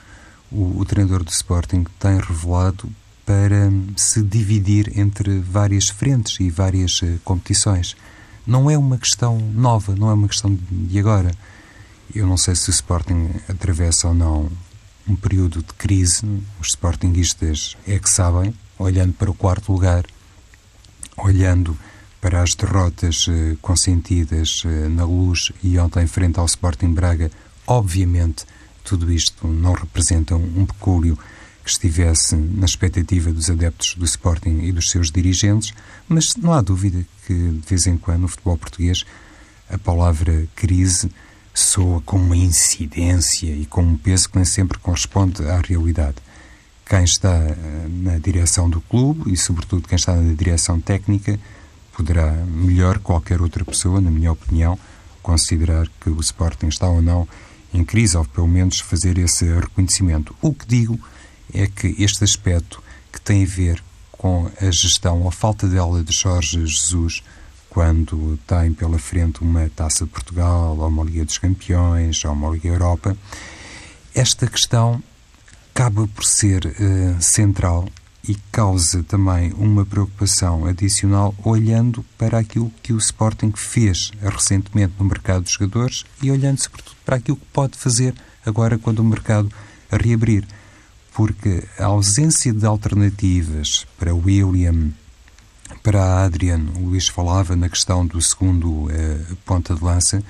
o, 0.51 0.81
o 0.81 0.85
treinador 0.85 1.25
do 1.25 1.31
Sporting 1.31 1.85
tem 1.99 2.19
revelado 2.19 2.89
para 3.25 3.71
se 3.97 4.23
dividir 4.23 4.99
entre 4.99 5.39
várias 5.39 5.89
frentes 5.89 6.39
e 6.41 6.51
várias 6.51 7.01
uh, 7.03 7.19
competições. 7.25 7.97
Não 8.47 8.71
é 8.71 8.77
uma 8.77 8.99
questão 8.99 9.39
nova, 9.39 9.95
não 9.95 10.11
é 10.11 10.15
uma 10.15 10.29
questão 10.29 10.59
de 10.71 10.99
agora. 10.99 11.33
Eu 12.15 12.27
não 12.27 12.37
sei 12.37 12.55
se 12.55 12.69
o 12.69 12.73
Sporting 12.73 13.31
atravessa 13.49 14.09
ou 14.09 14.15
não 14.15 14.51
um 15.09 15.17
período 15.17 15.63
de 15.63 15.73
crise. 15.75 16.25
Os 16.61 16.69
Sportingistas 16.69 17.77
é 17.87 17.99
que 17.99 18.11
sabem, 18.11 18.55
olhando 18.79 19.13
para 19.13 19.31
o 19.31 19.35
quarto 19.35 19.73
lugar, 19.73 20.05
olhando 21.17 21.77
para 22.21 22.43
as 22.43 22.55
derrotas 22.55 23.27
eh, 23.29 23.57
consentidas 23.61 24.63
eh, 24.65 24.89
na 24.89 25.05
luz 25.05 25.51
e 25.63 25.77
ontem 25.79 26.07
frente 26.07 26.39
ao 26.39 26.47
Sporting 26.47 26.93
Braga, 26.93 27.31
obviamente 27.67 28.45
tudo 28.85 29.13
isto 29.13 29.47
não 29.47 29.73
representa 29.73 30.37
um 30.37 30.65
pecúlio 30.67 31.19
que 31.63 31.71
estivesse 31.71 32.35
na 32.35 32.65
expectativa 32.65 33.31
dos 33.33 33.49
adeptos 33.49 33.95
do 33.95 34.05
Sporting 34.05 34.63
e 34.63 34.73
dos 34.73 34.91
seus 34.91 35.11
dirigentes, 35.11 35.73
mas 36.09 36.37
não 36.37 36.53
há 36.53 36.61
dúvida 36.61 37.05
que, 37.27 37.35
de 37.35 37.67
vez 37.69 37.87
em 37.87 37.97
quando, 37.97 38.23
no 38.23 38.29
futebol 38.29 38.57
português, 38.57 39.05
a 39.71 39.79
palavra 39.79 40.47
crise 40.57 41.11
soa 41.55 42.01
com 42.01 42.17
uma 42.17 42.37
incidência 42.37 43.55
e 43.55 43.67
com 43.67 43.83
um 43.83 43.97
peso 43.97 44.29
que 44.29 44.37
nem 44.37 44.45
sempre 44.45 44.79
corresponde 44.79 45.45
à 45.45 45.61
realidade. 45.61 46.17
Quem 46.85 47.05
está 47.05 47.35
eh, 47.35 47.57
na 47.89 48.19
direção 48.19 48.69
do 48.69 48.81
clube 48.81 49.33
e, 49.33 49.37
sobretudo, 49.37 49.87
quem 49.87 49.97
está 49.97 50.15
na 50.15 50.35
direção 50.35 50.81
técnica 50.81 51.39
poderá, 51.97 52.33
melhor 52.33 52.99
qualquer 52.99 53.41
outra 53.41 53.65
pessoa, 53.65 54.01
na 54.01 54.11
minha 54.11 54.33
opinião, 54.33 54.79
considerar 55.23 55.87
que 56.01 56.11
o 56.11 56.21
Sporting 56.21 56.69
está 56.69 56.89
ou 56.89 57.01
não 57.01 57.29
em 57.73 57.85
crise, 57.85 58.17
ou 58.17 58.25
pelo 58.25 58.49
menos 58.49 58.81
fazer 58.81 59.17
esse 59.19 59.45
reconhecimento. 59.45 60.35
O 60.43 60.53
que 60.53 60.67
digo 60.67 60.99
é 61.53 61.67
que 61.67 61.95
este 61.99 62.25
aspecto 62.25 62.83
que 63.13 63.21
tem 63.21 63.45
a 63.45 63.47
ver 63.47 63.83
com 64.11 64.51
a 64.61 64.71
gestão, 64.71 65.27
a 65.27 65.33
falta 65.33 65.67
dela 65.67 66.03
de 66.03 66.13
Jorge 66.13 66.65
Jesus, 66.67 67.23
quando 67.69 68.39
tem 68.47 68.73
pela 68.73 68.99
frente 68.99 69.43
uma 69.43 69.69
Taça 69.75 70.05
de 70.05 70.11
Portugal, 70.11 70.77
ou 70.79 70.89
uma 70.89 71.05
Liga 71.05 71.25
dos 71.25 71.39
Campeões, 71.39 72.25
ou 72.25 72.33
uma 72.33 72.51
Liga 72.51 72.69
Europa, 72.69 73.17
esta 74.15 74.47
questão 74.47 75.03
acaba 75.75 76.07
por 76.07 76.25
ser 76.25 76.67
uh, 76.67 77.23
central 77.23 77.89
e 78.29 78.37
causa 78.53 79.03
também 79.03 79.53
uma 79.55 79.85
preocupação 79.85 80.67
adicional 80.67 81.35
olhando 81.43 82.05
para 82.17 82.39
aquilo 82.39 82.71
que 82.83 82.93
o 82.93 82.99
Sporting 82.99 83.53
fez 83.57 84.13
recentemente 84.21 84.93
no 84.99 85.05
mercado 85.05 85.45
de 85.45 85.51
jogadores 85.51 86.05
e 86.23 86.31
olhando 86.31 86.63
sobretudo 86.63 86.97
para 87.05 87.17
aquilo 87.17 87.37
que 87.37 87.47
pode 87.53 87.77
fazer 87.77 88.15
agora 88.45 88.79
quando 88.79 89.01
o 89.01 89.05
mercado 89.05 89.51
reabrir. 89.91 90.47
Porque 91.15 91.65
a 91.79 91.87
ausência 91.87 92.53
de 92.53 92.65
alternativas 92.65 93.87
para 93.99 94.15
William, 94.15 94.91
para 95.83 96.25
Adrian, 96.25 96.65
o 96.77 96.87
Luís 96.87 97.09
falava 97.09 97.55
na 97.55 97.69
questão 97.69 98.07
do 98.07 98.21
segundo 98.21 98.91
eh, 98.91 99.21
ponta 99.45 99.75
de 99.75 99.83
lança, 99.83 100.23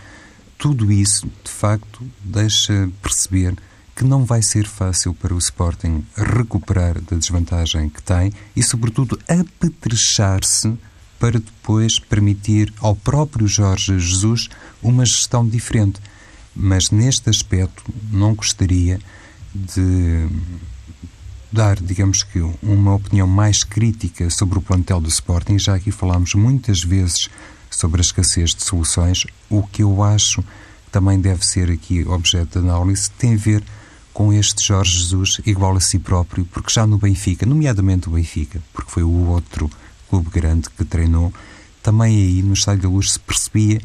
tudo 0.59 0.93
isso 0.93 1.27
de 1.45 1.51
facto 1.51 2.09
deixa 2.25 2.89
perceber 3.01 3.57
que 3.95 4.05
não 4.05 4.25
vai 4.25 4.43
ser 4.43 4.67
fácil 4.67 5.13
para 5.13 5.35
o 5.35 5.39
Sporting 5.39 6.05
recuperar 6.17 7.01
da 7.01 7.17
desvantagem 7.17 7.89
que 7.89 8.03
tem 8.03 8.33
e, 8.57 8.63
sobretudo, 8.63 9.19
apetrechar-se 9.29 10.77
para 11.19 11.39
depois 11.39 11.99
permitir 11.99 12.73
ao 12.81 12.97
próprio 12.97 13.47
Jorge 13.47 13.99
Jesus 13.99 14.49
uma 14.83 15.05
gestão 15.05 15.47
diferente. 15.47 16.01
Mas 16.55 16.91
neste 16.91 17.31
aspecto 17.31 17.85
não 18.11 18.35
gostaria 18.35 18.99
de 19.55 20.29
dar, 21.51 21.81
digamos 21.81 22.23
que, 22.23 22.41
uma 22.63 22.95
opinião 22.95 23.27
mais 23.27 23.63
crítica 23.63 24.29
sobre 24.31 24.59
o 24.59 24.63
plantel 24.63 25.01
do 25.01 25.09
Sporting. 25.09 25.59
Já 25.59 25.75
aqui 25.75 25.91
falámos 25.91 26.35
muitas 26.35 26.83
vezes 26.83 27.29
sobre 27.71 28.01
a 28.01 28.03
escassez 28.03 28.55
de 28.55 28.63
soluções. 28.63 29.27
O 29.51 29.63
que 29.63 29.83
eu 29.83 30.03
acho 30.03 30.43
também 30.91 31.21
deve 31.21 31.45
ser 31.45 31.71
aqui 31.71 32.07
objeto 32.07 32.61
de 32.61 32.69
análise 32.69 33.11
tem 33.13 33.35
a 33.35 33.39
ver 33.39 33.65
com 34.13 34.33
este 34.33 34.67
Jorge 34.67 34.99
Jesus 34.99 35.41
igual 35.47 35.75
a 35.75 35.81
si 35.81 35.99
próprio, 35.99 36.45
porque 36.45 36.71
já 36.71 36.87
no 36.87 36.99
Benfica, 36.99 37.47
nomeadamente 37.47 38.09
o 38.09 38.13
Benfica, 38.13 38.63
porque 38.73 38.91
foi 38.91 39.03
o 39.03 39.29
outro 39.29 39.71
clube 40.11 40.29
grande 40.31 40.69
que 40.69 40.85
treinou, 40.85 41.33
também 41.83 42.15
aí 42.15 42.43
no 42.43 42.53
Estádio 42.53 42.83
da 42.83 42.89
Luz 42.91 43.13
se 43.13 43.19
percebia 43.19 43.81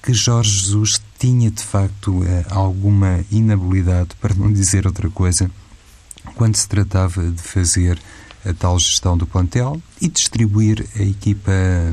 que 0.00 0.14
Jorge 0.14 0.50
Jesus 0.50 1.02
tinha 1.18 1.50
de 1.50 1.62
facto 1.62 2.22
eh, 2.24 2.44
alguma 2.50 3.24
inabilidade, 3.30 4.10
para 4.20 4.34
não 4.34 4.52
dizer 4.52 4.86
outra 4.86 5.08
coisa, 5.10 5.50
quando 6.34 6.56
se 6.56 6.68
tratava 6.68 7.30
de 7.30 7.42
fazer 7.42 7.98
a 8.44 8.54
tal 8.54 8.78
gestão 8.78 9.16
do 9.16 9.26
plantel 9.26 9.80
e 10.00 10.08
distribuir 10.08 10.86
a 10.96 11.02
equipa 11.02 11.52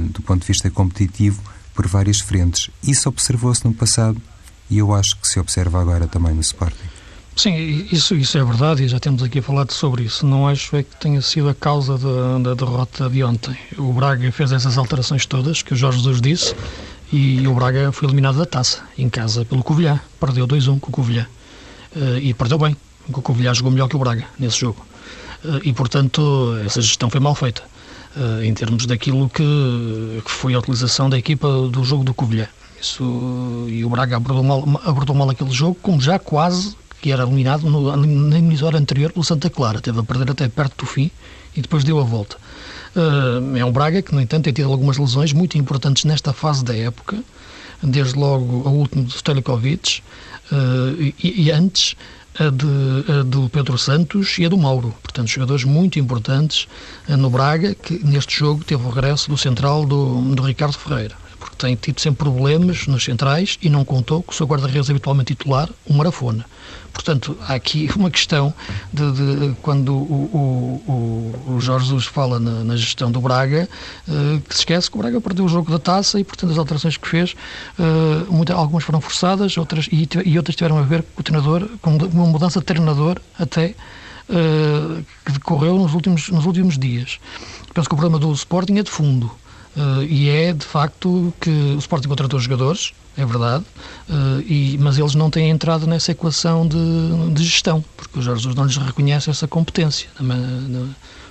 do 0.10 0.22
ponto 0.22 0.42
de 0.42 0.48
vista 0.48 0.70
competitivo 0.70 1.42
por 1.74 1.88
várias 1.88 2.20
frentes. 2.20 2.70
Isso 2.84 3.10
observou-se 3.10 3.66
no 3.66 3.74
passado 3.74 4.22
e 4.70 4.78
eu 4.78 4.94
acho 4.94 5.18
que 5.18 5.28
se 5.28 5.40
observa 5.40 5.82
agora 5.82 6.08
também 6.08 6.34
no 6.34 6.42
Sporting. 6.42 6.94
Sim, 7.36 7.88
isso, 7.92 8.14
isso 8.16 8.38
é 8.38 8.44
verdade 8.44 8.84
e 8.84 8.88
já 8.88 9.00
temos 9.00 9.24
aqui 9.24 9.42
falado 9.42 9.72
sobre 9.72 10.04
isso. 10.04 10.26
Não 10.26 10.48
acho 10.48 10.76
é 10.76 10.84
que 10.84 10.96
tenha 10.98 11.20
sido 11.20 11.50
a 11.50 11.56
causa 11.56 11.98
da, 11.98 12.38
da 12.38 12.54
derrota 12.54 13.10
de 13.10 13.24
ontem. 13.24 13.58
O 13.76 13.92
Braga 13.92 14.32
fez 14.32 14.52
essas 14.52 14.78
alterações 14.78 15.26
todas 15.26 15.64
que 15.64 15.74
o 15.74 15.76
Jorge 15.76 15.98
Jesus 15.98 16.22
disse 16.22 16.56
e 17.14 17.48
o 17.48 17.54
Braga 17.54 17.92
foi 17.92 18.08
eliminado 18.08 18.40
da 18.40 18.46
taça 18.46 18.82
em 18.98 19.08
casa 19.08 19.46
pelo 19.46 19.64
Covilhã. 19.64 20.02
Perdeu 20.20 20.48
2-1 20.48 20.80
com 20.80 20.90
o 20.90 20.92
Covilhã. 20.92 21.28
Uh, 21.96 22.18
e 22.18 22.34
perdeu 22.34 22.58
bem. 22.58 22.76
O 23.08 23.22
Covilhã 23.22 23.54
jogou 23.54 23.72
melhor 23.72 23.88
que 23.88 23.96
o 23.96 24.00
Braga 24.00 24.26
nesse 24.40 24.60
jogo. 24.60 24.84
Uh, 25.46 25.60
e, 25.64 25.72
portanto, 25.74 26.58
essa 26.66 26.82
gestão 26.82 27.12
foi 27.12 27.20
mal 27.20 27.36
feita 27.36 27.62
uh, 28.18 28.44
em 28.44 28.52
termos 28.56 28.88
daquilo 28.88 29.30
que, 29.30 29.44
foi 30.26 30.56
a 30.56 30.60
utilização 30.60 31.08
da 31.08 31.16
equipa 31.16 31.48
do 31.68 31.84
jogo 31.84 32.04
do 32.04 32.16
Covilhã. 32.16 32.48
Isso, 32.82 33.68
e 33.70 33.86
o 33.86 33.90
Braga 33.90 34.18
abordou 34.18 34.44
mal, 34.44 34.82
abordou 34.84 35.16
mal 35.16 35.30
aquele 35.30 35.52
jogo, 35.52 35.78
como 35.84 36.02
já 36.02 36.18
quase 36.18 36.76
que 37.00 37.12
era 37.12 37.22
eliminado 37.22 37.70
no, 37.70 37.96
na 37.96 38.40
emisora 38.40 38.80
anterior 38.80 39.12
pelo 39.12 39.24
Santa 39.24 39.52
Clara. 39.52 39.80
Teve 39.80 40.00
a 40.00 40.04
perder 40.04 40.32
até 40.32 40.50
perto 40.50 40.84
do 40.84 40.90
fim 40.90 41.12
e 41.56 41.62
depois 41.62 41.84
deu 41.84 42.00
a 42.00 42.04
volta. 42.04 42.38
Uh, 42.96 43.58
é 43.58 43.66
um 43.66 43.72
Braga 43.72 44.02
que, 44.02 44.14
no 44.14 44.22
entanto, 44.22 44.44
tem 44.44 44.54
tido 44.54 44.72
algumas 44.72 44.98
lesões 44.98 45.34
muito 45.34 45.58
importantes 45.58 46.06
nesta 46.06 46.32
fase 46.32 46.64
da 46.64 46.76
época, 46.76 47.18
desde 47.82 48.18
logo 48.18 48.68
a 48.68 48.72
última 48.72 49.04
do 49.04 49.12
Stojkovic 49.12 50.02
uh, 50.52 51.02
e, 51.02 51.44
e, 51.46 51.52
antes 51.52 51.96
a, 52.40 52.50
de, 52.50 53.12
a 53.12 53.24
do 53.24 53.50
Pedro 53.50 53.78
Santos 53.78 54.38
e 54.38 54.46
a 54.46 54.50
do 54.50 54.58
Mauro. 54.58 54.94
Portanto, 55.02 55.28
jogadores 55.28 55.64
muito 55.64 55.98
importantes 55.98 56.68
uh, 57.10 57.18
no 57.18 57.30
Braga, 57.30 57.74
que 57.74 58.04
neste 58.06 58.38
jogo 58.38 58.64
teve 58.64 58.84
o 58.84 58.90
regresso 58.90 59.30
do 59.30 59.38
central 59.38 59.86
do, 59.86 60.22
do 60.34 60.44
Ricardo 60.44 60.78
Ferreira 60.78 61.24
porque 61.44 61.58
tem 61.58 61.76
tido 61.76 62.00
sempre 62.00 62.24
problemas 62.24 62.88
nos 62.88 63.04
centrais 63.04 63.60
e 63.62 63.70
não 63.70 63.84
contou 63.84 64.24
com 64.24 64.32
o 64.32 64.34
seu 64.36 64.48
guarda-redes 64.48 64.90
habitualmente 64.90 65.36
titular, 65.36 65.70
o 65.86 65.94
Marafona. 65.94 66.46
Portanto, 66.94 67.36
há 67.42 67.56
aqui 67.56 67.90
uma 67.96 68.10
questão 68.12 68.54
de, 68.94 69.12
de 69.12 69.56
quando 69.64 69.94
o, 69.94 70.82
o, 70.88 71.54
o, 71.56 71.60
Jorge 71.60 71.88
Jesus 71.88 72.06
fala 72.06 72.40
na, 72.40 72.64
na 72.64 72.76
gestão 72.78 73.12
do 73.12 73.20
Braga, 73.20 73.68
uh, 74.08 74.40
que 74.42 74.54
se 74.54 74.62
esquece 74.62 74.92
que 74.92 74.96
o 74.96 75.00
Braga 75.00 75.20
perdeu 75.20 75.44
o 75.44 75.50
jogo 75.50 75.72
da 75.72 75.80
taça 75.80 76.20
e, 76.20 76.24
portanto, 76.24 76.52
as 76.52 76.58
alterações 76.58 76.96
que 76.96 77.08
fez, 77.08 77.36
uh, 77.80 78.32
muita, 78.32 78.54
algumas 78.54 78.84
foram 78.84 79.02
forçadas 79.02 79.58
outras, 79.58 79.88
e, 79.92 80.08
e, 80.24 80.38
outras 80.38 80.56
tiveram 80.56 80.78
a 80.78 80.84
ver 80.84 81.02
com 81.02 81.22
o 81.22 81.24
treinador, 81.24 81.68
com 81.82 81.98
uma 81.98 82.28
mudança 82.28 82.60
de 82.60 82.66
treinador 82.66 83.20
até. 83.38 83.76
Uh, 84.30 85.04
que 85.26 85.34
decorreu 85.34 85.78
nos 85.78 85.94
últimos, 85.94 86.30
nos 86.30 86.46
últimos 86.46 86.80
dias. 86.80 87.20
Penso 87.74 87.90
que 87.90 87.94
o 87.94 87.98
problema 87.98 88.18
do 88.18 88.32
Sporting 88.32 88.78
é 88.78 88.82
de 88.84 88.90
fundo. 88.90 89.30
Uh, 89.76 90.04
e 90.04 90.30
é 90.30 90.54
de 90.54 90.66
facto 90.66 91.34
que 91.42 91.50
o 91.50 91.80
Sporting 91.80 92.08
contratou 92.08 92.40
jogadores, 92.40 92.94
é 93.18 93.26
verdade, 93.26 93.66
uh, 94.08 94.42
e, 94.42 94.78
mas 94.80 95.00
eles 95.00 95.16
não 95.16 95.32
têm 95.32 95.50
entrado 95.50 95.88
nessa 95.88 96.12
equação 96.12 96.68
de, 96.68 97.34
de 97.34 97.44
gestão, 97.44 97.84
porque 97.98 98.20
os 98.20 98.26
Jorge 98.26 98.56
não 98.56 98.66
lhes 98.66 98.78
reconhece 98.78 99.32
essa 99.32 99.48
competência, 99.48 100.10
na, 100.20 100.36
na, 100.36 100.90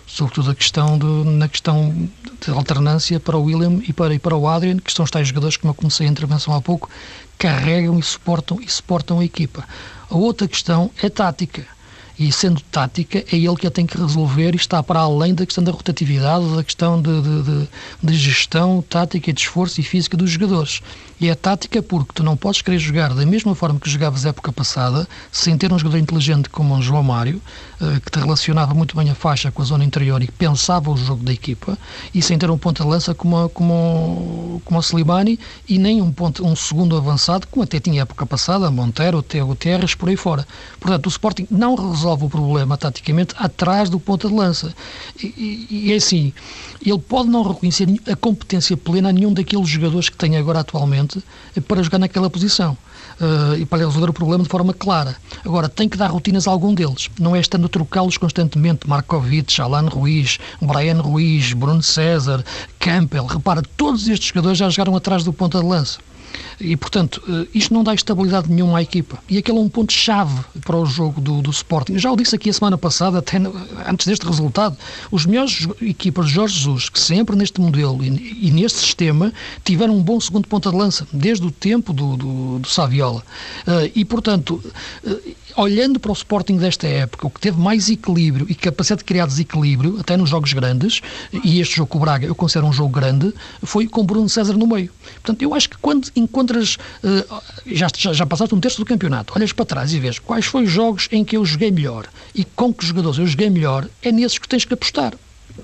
sobretudo 0.09 0.51
a 0.51 0.55
questão 0.57 0.99
na 1.25 1.47
questão 1.47 2.09
de 2.41 2.51
alternância 2.51 3.21
para 3.21 3.37
o 3.37 3.45
William 3.45 3.81
e 3.87 3.93
para, 3.93 4.13
e 4.13 4.19
para 4.19 4.37
o 4.37 4.49
Adrian, 4.49 4.79
que 4.79 4.93
são 4.93 5.05
os 5.05 5.11
tais 5.11 5.29
jogadores, 5.29 5.57
como 5.57 5.71
eu 5.71 5.75
comecei 5.75 6.09
a 6.09 6.11
intervenção 6.11 6.53
há 6.53 6.61
pouco, 6.61 6.91
carregam 7.39 7.97
e 7.97 8.03
suportam, 8.03 8.61
e 8.61 8.69
suportam 8.69 9.21
a 9.21 9.25
equipa. 9.25 9.65
A 10.11 10.17
outra 10.17 10.49
questão 10.49 10.91
é 11.01 11.09
tática 11.09 11.65
e 12.19 12.31
sendo 12.31 12.61
tática, 12.71 13.19
é 13.19 13.37
ele 13.37 13.57
que 13.57 13.67
a 13.67 13.71
tem 13.71 13.87
que 13.87 13.97
resolver 13.97 14.53
e 14.53 14.57
está 14.57 14.83
para 14.83 15.01
além 15.01 15.35
da 15.35 15.47
questão 15.47 15.65
da 15.65 15.73
rotatividade, 15.73 16.55
da 16.55 16.63
questão 16.63 17.01
de, 17.01 17.23
de, 17.23 17.43
de, 17.43 17.69
de 18.03 18.15
gestão 18.15 18.85
tática, 18.89 19.33
de 19.33 19.41
esforço 19.41 19.81
e 19.81 19.85
física 19.85 20.17
dos 20.17 20.31
jogadores. 20.31 20.83
E 21.23 21.29
é 21.29 21.37
tática 21.37 21.81
porque 21.81 22.15
tu 22.15 22.25
não 22.25 22.37
podes 22.37 22.63
querer 22.63 22.81
jogar 22.81 23.15
da 23.15 23.25
mesma 23.25 23.55
forma 23.55 23.79
que 23.79 23.89
jogavas 23.89 24.27
época 24.27 24.53
passada, 24.53 25.07
sem 25.31 25.57
ter 25.57 25.73
um 25.73 25.79
jogador 25.79 25.99
inteligente 25.99 26.51
como 26.51 26.75
o 26.75 26.83
João 26.83 27.05
Mário, 27.05 27.41
eh, 27.81 28.01
que 28.05 28.11
te 28.11 28.19
relacionava 28.19 28.75
muito 28.75 28.97
bem 28.97 29.09
a 29.09 29.15
faixa 29.15 29.49
com 29.53 29.63
a 29.63 29.65
zona 29.65 29.85
interior 29.85 30.21
e 30.21 30.27
que 30.27 30.33
pensava 30.33 30.91
o 30.91 30.97
jogo 30.97 31.23
da 31.23 31.33
equipa, 31.33 31.79
e 32.13 32.21
sem 32.21 32.37
ter 32.37 32.51
um 32.51 32.59
ponto 32.59 32.83
de 32.83 32.89
lança 32.89 33.15
como, 33.15 33.49
como, 33.51 34.61
como 34.65 34.81
o 34.81 34.83
Slimani 34.83 35.39
e 35.69 35.79
nem 35.79 36.03
um, 36.03 36.11
ponto, 36.11 36.45
um 36.45 36.57
segundo 36.57 36.97
avançado, 36.97 37.47
como 37.47 37.63
até 37.63 37.79
tinha 37.79 38.03
época 38.03 38.27
passada, 38.27 38.69
Montero, 38.69 39.23
Teo 39.23 39.55
Terras, 39.55 39.95
por 39.95 40.09
aí 40.09 40.17
fora. 40.17 40.45
Portanto, 40.81 41.07
o 41.07 41.09
Sporting 41.09 41.47
não 41.49 41.77
resolve 41.77 42.25
o 42.25 42.29
problema 42.29 42.77
taticamente 42.77 43.33
atrás 43.39 43.89
do 43.89 44.01
ponto 44.01 44.27
de 44.29 44.35
lança. 44.35 44.75
E, 45.23 45.27
e, 45.27 45.87
e 45.87 45.93
é 45.93 45.97
assim, 45.97 46.33
ele 46.85 46.99
pode 46.99 47.29
não 47.29 47.45
reconhecer 47.45 47.89
a 48.11 48.17
competência 48.17 48.77
plena 48.77 49.11
a 49.11 49.13
nenhum 49.13 49.33
daqueles 49.33 49.69
jogadores 49.69 50.09
que 50.09 50.17
tem 50.17 50.37
agora 50.37 50.61
atualmente 50.61 51.12
para 51.67 51.83
jogar 51.83 51.99
naquela 51.99 52.31
posição. 52.31 52.77
Uh, 53.21 53.57
e 53.59 53.67
para 53.67 53.79
resolver 53.79 54.11
o 54.11 54.13
problema 54.13 54.43
de 54.43 54.49
forma 54.49 54.73
clara. 54.73 55.15
Agora, 55.45 55.69
tem 55.69 55.89
que 55.89 55.97
dar 55.97 56.11
rotinas 56.11 56.49
a 56.49 56.51
algum 56.51 56.75
deles. 56.75 57.09
Não 57.21 57.37
é 57.37 57.41
estando 57.41 57.67
a 57.67 57.69
trocá-los 57.69 58.17
constantemente. 58.17 58.89
Markovic, 58.89 59.61
Alan 59.61 59.89
Ruiz, 59.89 60.39
Brian 60.61 61.01
Ruiz, 61.01 61.53
Bruno 61.53 61.83
César, 61.83 62.43
Campbell. 62.79 63.27
Repara, 63.27 63.63
todos 63.77 64.09
estes 64.09 64.29
jogadores 64.29 64.59
já 64.59 64.69
jogaram 64.71 64.97
atrás 64.97 65.25
do 65.25 65.33
ponta 65.33 65.61
de 65.61 65.67
lança. 65.67 65.99
E, 66.61 66.77
portanto, 66.77 67.23
eh, 67.29 67.49
isto 67.55 67.75
não 67.75 67.83
dá 67.83 67.95
estabilidade 67.95 68.51
nenhuma 68.51 68.79
à 68.79 68.83
equipa. 68.83 69.19
E 69.29 69.39
aquele 69.39 69.59
é 69.59 69.61
um 69.61 69.69
ponto-chave 69.69 70.45
para 70.65 70.77
o 70.77 70.87
jogo 70.87 71.21
do, 71.21 71.43
do 71.43 71.51
Sporting. 71.51 71.99
Já 71.99 72.11
o 72.11 72.17
disse 72.17 72.37
aqui 72.37 72.51
a 72.51 72.53
semana 72.53 72.79
passada, 72.79 73.19
até 73.19 73.39
antes 73.87 74.07
deste 74.07 74.27
resultado. 74.27 74.77
Os 75.11 75.27
melhores 75.27 75.67
equipas 75.81 76.27
de 76.27 76.33
Jorge 76.33 76.59
Jesus, 76.59 76.89
que 76.89 77.01
sempre 77.01 77.37
neste 77.37 77.61
modelo 77.61 78.03
e, 78.05 78.49
e 78.49 78.51
neste 78.51 78.79
sistema, 78.79 79.33
tiveram 79.65 79.97
um 79.97 80.03
bom 80.03 80.21
segundo 80.21 80.47
ponta 80.47 80.71
de 80.71 80.77
lança, 80.77 81.07
desde 81.13 81.47
o 81.47 81.51
tempo 81.51 81.93
do, 81.93 82.17
do, 82.17 82.59
do 82.61 82.69
Saviola. 82.69 83.23
Uh, 83.67 83.91
e, 83.95 84.05
portanto, 84.05 84.63
uh, 85.05 85.21
olhando 85.57 86.01
para 86.01 86.11
o 86.11 86.15
Sporting 86.15 86.57
desta 86.57 86.87
época, 86.87 87.27
o 87.27 87.31
que 87.31 87.41
teve 87.41 87.61
mais 87.61 87.89
equilíbrio 87.89 88.47
e 88.49 88.55
capacidade 88.55 89.01
de 89.01 89.05
criar 89.05 89.27
desequilíbrio, 89.27 89.99
até 90.01 90.17
nos 90.17 90.31
jogos 90.31 90.53
grandes, 90.53 91.01
e 91.45 91.61
este 91.61 91.77
jogo 91.77 91.89
com 91.89 91.99
o 91.99 92.01
Braga 92.01 92.27
eu 92.27 92.35
considero 92.35 92.67
um 92.67 92.73
jogo 92.73 92.91
grande, 92.91 93.33
foi 93.63 93.87
com 93.87 94.05
Bruno 94.05 94.29
César 94.29 94.55
no 94.55 94.67
meio. 94.67 94.91
Portanto, 95.15 95.43
eu 95.43 95.55
acho 95.55 95.71
que 95.71 95.77
quando 95.79 96.09
encontras, 96.17 96.79
já, 97.67 97.89
já, 97.97 98.13
já 98.13 98.27
passaste 98.27 98.55
um 98.55 98.61
terço 98.61 98.79
do 98.79 98.85
campeonato, 98.85 99.33
olhas 99.37 99.53
para 99.53 99.65
trás 99.65 99.93
e 99.93 100.01
vês 100.01 100.19
quais 100.19 100.47
foram 100.47 100.67
os 100.67 100.73
jogos 100.73 101.09
em 101.11 101.25
que 101.25 101.37
eu 101.37 101.45
joguei 101.45 101.71
melhor 101.71 102.07
e 102.35 102.45
com 102.45 102.73
que 102.73 102.85
jogadores 102.85 103.19
eu 103.19 103.27
joguei 103.27 103.51
melhor, 103.51 103.87
é 104.03 104.13
nesses 104.13 104.39
que 104.39 104.49
tens 104.49 104.65
que 104.65 104.75
apostar 104.75 105.15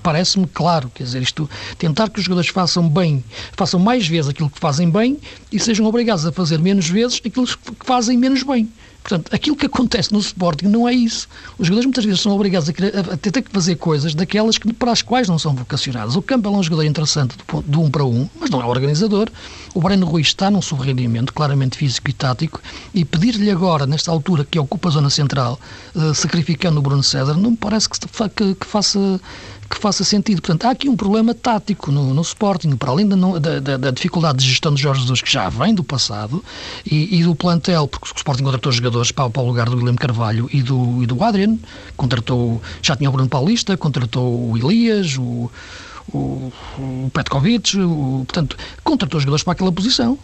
parece-me 0.01 0.47
claro, 0.47 0.91
quer 0.93 1.03
dizer, 1.03 1.21
isto, 1.21 1.49
tentar 1.77 2.09
que 2.09 2.19
os 2.19 2.25
jogadores 2.25 2.49
façam 2.49 2.87
bem, 2.87 3.23
façam 3.55 3.79
mais 3.79 4.07
vezes 4.07 4.29
aquilo 4.29 4.49
que 4.49 4.59
fazem 4.59 4.89
bem 4.89 5.17
e 5.51 5.59
sejam 5.59 5.85
obrigados 5.85 6.25
a 6.25 6.31
fazer 6.31 6.59
menos 6.59 6.89
vezes 6.89 7.21
aquilo 7.23 7.45
que 7.45 7.85
fazem 7.85 8.17
menos 8.17 8.43
bem. 8.43 8.69
Portanto, 9.01 9.33
aquilo 9.33 9.55
que 9.55 9.65
acontece 9.65 10.11
no 10.11 10.19
Sporting 10.19 10.67
não 10.67 10.87
é 10.87 10.93
isso. 10.93 11.27
Os 11.57 11.67
jogadores 11.67 11.85
muitas 11.85 12.05
vezes 12.05 12.21
são 12.21 12.31
obrigados 12.33 12.69
a, 12.69 12.71
a, 12.71 13.13
a 13.13 13.17
ter 13.17 13.41
que 13.41 13.51
fazer 13.51 13.75
coisas 13.75 14.13
daquelas 14.13 14.57
que, 14.57 14.71
para 14.73 14.91
as 14.91 15.01
quais 15.01 15.27
não 15.27 15.39
são 15.39 15.55
vocacionados. 15.55 16.15
O 16.15 16.21
Campbell 16.21 16.53
é 16.53 16.57
um 16.57 16.63
jogador 16.63 16.83
interessante 16.83 17.35
do, 17.65 17.81
um 17.81 17.89
para 17.89 18.03
um, 18.05 18.29
mas 18.39 18.49
não 18.49 18.61
é 18.61 18.65
organizador. 18.65 19.29
O 19.73 19.81
Breno 19.81 20.05
Ruiz 20.05 20.27
está 20.27 20.51
num 20.51 20.61
subrenimento 20.61 21.33
claramente 21.33 21.77
físico 21.77 22.09
e 22.09 22.13
tático 22.13 22.61
e 22.93 23.05
pedir-lhe 23.05 23.49
agora, 23.49 23.87
nesta 23.87 24.11
altura 24.11 24.45
que 24.45 24.59
ocupa 24.59 24.89
a 24.89 24.91
zona 24.91 25.09
central, 25.09 25.59
uh, 25.95 26.13
sacrificando 26.13 26.79
o 26.79 26.83
Bruno 26.83 27.01
César, 27.01 27.35
não 27.35 27.51
me 27.51 27.57
parece 27.57 27.89
que, 27.89 27.99
que, 27.99 28.55
que 28.55 28.65
faça 28.65 29.19
que 29.69 29.77
faça 29.77 30.03
sentido. 30.03 30.41
Portanto, 30.41 30.65
há 30.65 30.71
aqui 30.71 30.89
um 30.89 30.95
problema 30.95 31.33
tático 31.33 31.91
no, 31.91 32.13
no 32.13 32.21
Sporting, 32.21 32.75
para 32.75 32.89
além 32.89 33.07
da, 33.07 33.15
da, 33.59 33.77
da, 33.77 33.91
dificuldade 33.91 34.39
de 34.39 34.45
gestão 34.47 34.73
de 34.73 34.81
Jorge 34.81 35.01
Jesus, 35.01 35.21
que 35.21 35.31
já 35.31 35.47
vem 35.49 35.73
do 35.73 35.83
passado, 35.83 36.43
e, 36.85 37.19
e 37.19 37.23
do 37.23 37.35
plantel, 37.35 37.87
porque 37.87 38.07
o 38.07 38.13
Sporting 38.15 38.43
contratou 38.43 38.71
jogadores 38.71 39.11
para, 39.11 39.29
para 39.29 39.41
o 39.41 39.45
lugar 39.45 39.69
do 39.69 39.77
William 39.77 39.95
Carvalho 39.95 40.49
e 40.51 40.61
do, 40.63 41.03
e 41.03 41.05
do 41.05 41.23
Adrian, 41.23 41.57
contratou, 41.95 42.61
já 42.81 42.95
tinha 42.95 43.09
o 43.09 43.13
Bruno 43.13 43.29
Paulista, 43.29 43.77
contratou 43.77 44.51
o 44.51 44.57
Elias, 44.57 45.17
o 45.17 45.51
o, 46.13 46.51
o 46.77 47.11
Petkovic, 47.13 47.77
o, 47.77 48.23
portanto, 48.25 48.57
contratou 48.83 49.19
jogadores 49.19 49.43
para 49.43 49.53
aquela 49.53 49.71
posição. 49.71 50.17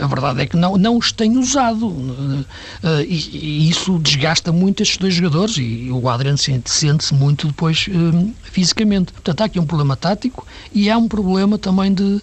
A 0.00 0.06
verdade 0.06 0.42
é 0.42 0.46
que 0.46 0.56
não, 0.56 0.76
não 0.76 0.96
os 0.96 1.12
tem 1.12 1.36
usado. 1.36 1.94
Eh, 2.82 3.04
e, 3.08 3.36
e 3.36 3.68
isso 3.68 3.98
desgasta 3.98 4.52
muito 4.52 4.82
estes 4.82 4.98
dois 4.98 5.14
jogadores 5.14 5.56
e 5.58 5.90
o 5.90 6.08
Adriano 6.08 6.38
sente-se 6.38 7.14
muito 7.14 7.46
depois 7.48 7.86
eh, 7.88 8.30
fisicamente. 8.42 9.12
Portanto, 9.12 9.40
há 9.42 9.44
aqui 9.44 9.60
um 9.60 9.66
problema 9.66 9.96
tático 9.96 10.46
e 10.72 10.90
há 10.90 10.96
um 10.96 11.08
problema 11.08 11.58
também 11.58 11.92
de, 11.92 12.20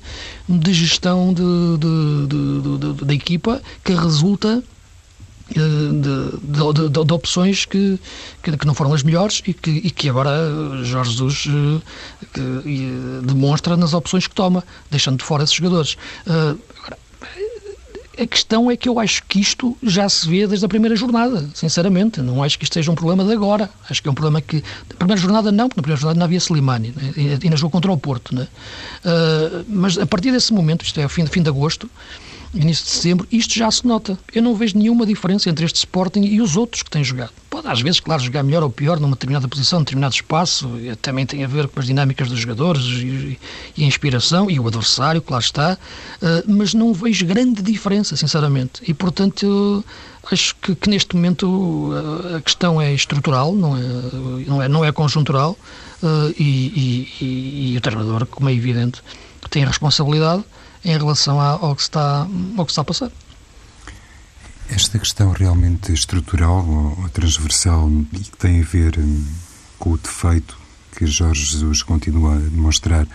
de 0.48 0.74
gestão 0.74 1.34
de, 1.34 1.44
de, 1.78 2.78
de, 2.78 3.06
da 3.06 3.14
equipa 3.14 3.62
que 3.84 3.94
resulta 3.94 4.64
de, 5.50 6.02
de, 6.02 6.90
de, 6.90 7.06
de 7.06 7.14
opções 7.14 7.66
que, 7.66 8.00
que, 8.42 8.66
não 8.66 8.74
foram 8.74 8.94
as 8.94 9.04
melhores 9.04 9.42
e 9.46 9.54
que, 9.54 9.72
e 9.72 9.92
que 9.92 10.10
agora 10.10 10.32
Jorge 10.84 11.12
Jesus 11.12 11.46
uh, 11.46 13.22
demonstra 13.24 13.78
nas 13.78 13.94
opções 13.94 14.28
que 14.28 14.36
toma, 14.36 14.64
deixando 14.92 15.18
de 15.18 15.24
fora 15.24 15.44
esses 15.44 15.56
jogadores. 15.56 15.98
Agora, 16.26 16.98
a 18.20 18.26
questão 18.26 18.72
é 18.72 18.76
que 18.76 18.90
eu 18.90 19.00
acho 19.00 19.24
que 19.28 19.40
isto 19.40 19.78
já 19.84 20.10
se 20.10 20.28
vê 20.28 20.48
desde 20.48 20.66
a 20.66 20.70
primeira 20.70 20.96
jornada, 20.96 21.48
sinceramente. 21.54 22.20
Não 22.20 22.44
acho 22.44 22.58
que 22.58 22.64
isto 22.64 22.74
seja 22.74 22.92
um 22.92 22.96
problema 22.96 23.24
de 23.24 23.32
agora. 23.32 23.70
Acho 23.88 24.02
que 24.02 24.08
é 24.08 24.12
um 24.12 24.16
problema 24.16 24.42
que. 24.42 24.58
Na 24.90 24.96
primeira 24.98 25.22
jornada 25.22 25.52
não, 25.52 25.70
porque 25.70 25.80
na 25.80 25.84
primeira 25.84 26.02
jornada 26.02 26.20
não 26.20 26.26
havia 26.26 26.40
Slimani, 26.40 26.94
né? 26.96 27.14
ainda 27.44 27.56
jogou 27.56 27.70
contra 27.70 27.92
o 27.92 27.98
Porto. 27.98 28.34
Né? 28.34 28.48
Uh, 29.06 29.66
mas 29.70 30.00
a 30.00 30.06
partir 30.08 30.32
desse 30.32 30.52
momento, 30.52 30.84
isto 30.84 31.00
é 31.00 31.08
fim, 31.08 31.28
fim 31.28 31.44
de 31.44 31.50
agosto, 31.50 31.88
início 32.54 32.86
de 32.86 32.92
setembro, 32.92 33.28
isto 33.32 33.54
já 33.54 33.70
se 33.70 33.86
nota. 33.86 34.18
Eu 34.34 34.42
não 34.42 34.56
vejo 34.56 34.78
nenhuma 34.78 35.06
diferença 35.06 35.50
entre 35.50 35.66
este 35.66 35.78
Sporting 35.78 36.22
e 36.22 36.42
os 36.42 36.56
outros 36.56 36.84
que 36.84 36.90
têm 36.90 37.04
jogado. 37.04 37.32
Pode, 37.50 37.68
às 37.68 37.82
vezes, 37.82 38.00
claro, 38.00 38.22
jogar 38.22 38.44
melhor 38.44 38.64
ou 38.64 38.70
pior 38.70 39.00
numa 39.00 39.16
determinada 39.16 39.48
posição, 39.48 39.80
num 39.80 39.84
determinado 39.84 40.14
espaço, 40.14 40.70
também 41.02 41.26
tem 41.26 41.44
a 41.44 41.48
ver 41.48 41.68
com 41.68 41.80
as 41.80 41.86
dinâmicas 41.86 42.30
dos 42.30 42.40
jogadores 42.40 42.84
e, 42.84 43.40
e 43.76 43.84
a 43.84 43.88
inspiração 43.88 44.50
e 44.50 44.60
o 44.60 44.68
adversário, 44.68 45.22
claro 45.22 45.44
está, 45.44 45.78
uh, 46.22 46.44
mas 46.48 46.74
não 46.74 46.94
vejo 46.94 47.26
grande 47.26 47.62
diferença, 47.62 48.16
sinceramente. 48.16 48.82
E, 48.88 48.94
portanto, 48.94 49.84
acho 50.32 50.56
que, 50.56 50.76
que, 50.76 50.90
neste 50.90 51.16
momento 51.16 51.92
a 52.36 52.42
questão 52.42 52.82
é 52.82 52.94
estrutural, 52.94 53.54
não 53.54 53.78
é, 53.78 53.82
não 54.46 54.62
é, 54.62 54.68
não 54.68 54.86
é 54.86 54.92
conjuntural, 54.92 55.58
uh, 56.04 56.34
e, 56.38 57.08
e, 57.22 57.72
e 57.74 57.78
o 57.78 57.82
treinador, 57.82 58.26
como 58.28 58.50
é 58.50 58.54
evidente, 58.54 59.02
tem 59.50 59.64
a 59.64 59.68
responsabilidade 59.68 60.44
em 60.88 60.98
relação 60.98 61.40
ao 61.40 61.76
que 61.76 61.82
está, 61.82 62.28
ao 62.58 62.66
que 62.66 62.72
está 62.72 62.82
a 62.82 62.86
passar. 62.86 63.12
Esta 64.70 64.98
questão 65.00 65.32
realmente 65.32 65.94
estrutural 65.94 66.66
ou 66.68 67.10
transversal 67.10 67.90
e 68.14 68.20
que 68.20 68.38
tem 68.38 68.62
a 68.62 68.66
ver 68.66 68.98
hum, 68.98 69.26
com 69.78 69.92
o 69.92 69.98
defeito 69.98 70.58
que 70.96 71.06
Jorge 71.06 71.46
Jesus 71.46 71.84
continua 71.84 72.36
a 72.36 72.40
demonstrar 72.40 73.08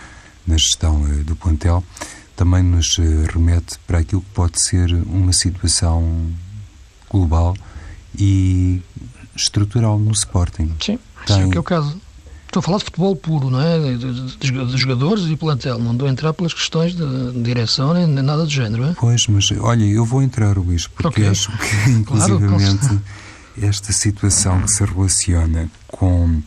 na 0.47 0.57
gestão 0.57 1.05
eh, 1.07 1.23
do 1.23 1.35
plantel 1.35 1.83
também 2.35 2.63
nos 2.63 2.97
eh, 2.99 3.03
remete 3.31 3.77
para 3.85 3.99
aquilo 3.99 4.21
que 4.21 4.29
pode 4.31 4.61
ser 4.61 4.91
uma 5.05 5.33
situação 5.33 6.31
global 7.09 7.55
e 8.17 8.81
estrutural 9.35 9.99
no 9.99 10.11
Sporting. 10.11 10.73
Sim, 10.79 10.99
tem, 11.25 11.35
sim, 11.35 11.43
é 11.43 11.51
que 11.51 11.57
é 11.57 11.59
o 11.59 11.63
caso. 11.63 11.99
Estou 12.53 12.59
a 12.59 12.63
falar 12.65 12.77
de 12.77 12.83
futebol 12.83 13.15
puro, 13.15 13.49
não 13.49 13.59
é? 13.59 13.79
De, 13.79 13.97
de, 14.37 14.65
de 14.65 14.77
jogadores 14.77 15.25
e 15.25 15.35
plantel. 15.35 15.79
Não 15.79 15.93
estou 15.93 16.07
a 16.07 16.11
entrar 16.11 16.33
pelas 16.33 16.53
questões 16.53 16.95
de, 16.95 17.31
de 17.31 17.41
direção 17.41 17.95
nem, 17.95 18.05
nem, 18.05 18.23
nada 18.23 18.43
do 18.43 18.49
género, 18.49 18.83
é? 18.83 18.93
Pois, 18.93 19.25
mas 19.25 19.51
olha, 19.59 19.83
eu 19.83 20.05
vou 20.05 20.21
entrar, 20.21 20.55
Luís, 20.55 20.85
porque 20.85 21.07
okay. 21.07 21.27
acho 21.29 21.51
que, 21.57 21.89
inclusivamente, 21.89 22.85
claro, 22.85 23.01
esta 23.59 23.91
situação 23.91 24.61
que 24.61 24.67
se 24.67 24.85
relaciona 24.85 25.67
com 25.87 26.43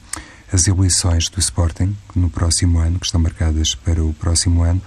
as 0.53 0.69
eleições 0.69 1.29
do 1.29 1.41
Sporting 1.41 1.97
no 2.15 2.31
próximo 2.31 2.79
ano, 2.79 3.01
que 3.01 3.07
estão 3.07 3.21
marcadas 3.21 3.75
para 3.75 4.01
o 4.01 4.15
próximo 4.15 4.63
ano, 4.63 4.81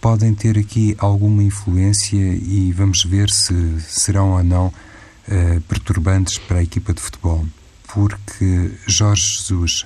podem 0.00 0.32
ter 0.36 0.56
aqui 0.56 0.94
alguma 1.00 1.42
influência 1.42 2.16
e 2.16 2.72
vamos 2.72 3.02
ver 3.02 3.28
se 3.28 3.80
serão 3.80 4.34
ou 4.34 4.44
não 4.44 4.66
uh, 4.68 5.60
perturbantes 5.62 6.38
para 6.38 6.58
a 6.58 6.62
equipa 6.62 6.94
de 6.94 7.00
futebol. 7.00 7.44
Porque 7.92 8.70
Jorge 8.86 9.38
Jesus 9.38 9.84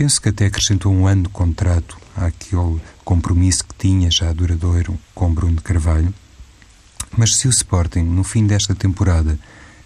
Penso 0.00 0.18
que 0.18 0.30
até 0.30 0.46
acrescentou 0.46 0.90
um 0.90 1.06
ano 1.06 1.24
de 1.24 1.28
contrato 1.28 1.98
àquele 2.16 2.80
compromisso 3.04 3.62
que 3.62 3.74
tinha 3.74 4.10
já 4.10 4.32
duradouro 4.32 4.98
com 5.14 5.30
Bruno 5.30 5.60
Carvalho. 5.60 6.14
Mas 7.14 7.36
se 7.36 7.46
o 7.46 7.50
Sporting, 7.50 8.04
no 8.04 8.24
fim 8.24 8.46
desta 8.46 8.74
temporada, 8.74 9.38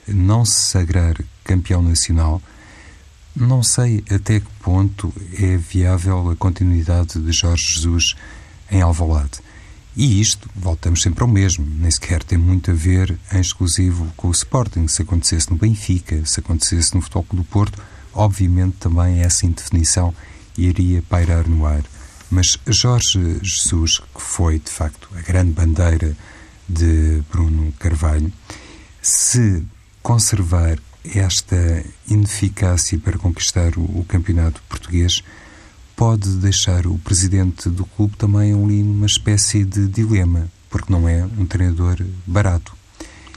não 0.07 0.45
se 0.45 0.69
sagrar 0.69 1.17
campeão 1.43 1.83
nacional, 1.83 2.41
não 3.35 3.61
sei 3.61 4.05
até 4.09 4.39
que 4.39 4.47
ponto 4.63 5.13
é 5.37 5.57
viável 5.57 6.31
a 6.31 6.37
continuidade 6.37 7.19
de 7.19 7.33
Jorge 7.33 7.75
Jesus 7.75 8.15
em 8.71 8.83
Alvalade. 8.83 9.41
E 9.97 10.21
isto, 10.21 10.49
voltamos 10.55 11.03
sempre 11.03 11.25
ao 11.25 11.29
mesmo, 11.29 11.67
nem 11.67 11.91
sequer 11.91 12.23
tem 12.23 12.39
muito 12.39 12.71
a 12.71 12.75
ver 12.75 13.19
em 13.33 13.41
exclusivo 13.41 14.07
com 14.17 14.29
o 14.29 14.31
Sporting. 14.31 14.87
Se 14.87 15.03
acontecesse 15.03 15.51
no 15.51 15.57
Benfica, 15.57 16.25
se 16.25 16.39
acontecesse 16.39 16.95
no 16.95 17.01
Futebol 17.01 17.25
Clube 17.25 17.45
do 17.45 17.51
Porto, 17.51 17.83
obviamente 18.15 18.77
também 18.79 19.21
essa 19.21 19.47
indefinição 19.47 20.15
iria 20.57 21.03
pairar 21.03 21.49
no 21.49 21.67
ar. 21.67 21.83
Mas 22.31 22.59
Jorge 22.67 23.39
Jesus, 23.43 23.99
que 23.99 24.21
foi 24.21 24.59
de 24.59 24.71
facto 24.71 25.09
a 25.17 25.21
grande 25.21 25.53
bandeira 25.53 26.17
de 26.69 27.23
Bruno 27.31 27.73
Carvalho, 27.79 28.33
se 29.01 29.63
conservar 30.03 30.79
esta 31.15 31.85
ineficácia 32.09 32.99
para 32.99 33.19
conquistar 33.19 33.77
o, 33.77 34.05
campeonato 34.09 34.63
português, 34.69 35.23
pode 35.95 36.29
deixar 36.37 36.87
o 36.87 36.99
presidente 36.99 37.69
do 37.69 37.85
clube 37.85 38.17
também 38.17 38.53
ali 38.53 38.83
numa 38.83 39.07
espécie 39.07 39.65
de 39.65 39.87
dilema, 39.87 40.51
porque 40.71 40.93
não 40.93 41.09
é 41.09 41.25
um 41.25 41.45
treinador 41.45 41.99
barato. 42.27 42.75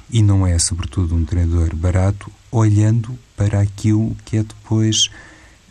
E 0.09 0.23
não 0.23 0.47
é, 0.47 0.57
sobretudo, 0.57 1.13
um 1.13 1.25
treinador 1.25 1.75
barato 1.75 2.31
olhando 2.57 3.17
para 3.35 3.61
aquilo 3.61 4.15
que 4.25 4.37
é 4.37 4.43
depois 4.43 5.09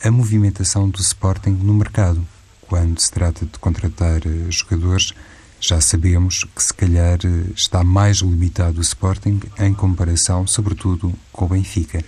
a 0.03 0.11
movimentação 0.11 0.89
do 0.89 1.01
Sporting 1.01 1.51
no 1.51 1.75
mercado. 1.75 2.27
Quando 2.63 3.01
se 3.01 3.11
trata 3.11 3.45
de 3.45 3.59
contratar 3.59 4.21
eh, 4.25 4.51
jogadores, 4.51 5.13
já 5.61 5.81
sabemos 5.81 6.45
que 6.45 6.63
se 6.63 6.73
calhar 6.73 7.19
eh, 7.25 7.53
está 7.55 7.83
mais 7.83 8.19
limitado 8.19 8.79
o 8.79 8.83
Sporting 8.83 9.41
em 9.59 9.75
comparação, 9.75 10.47
sobretudo, 10.47 11.13
com 11.33 11.47
o 11.47 11.49
Benfica. 11.49 12.05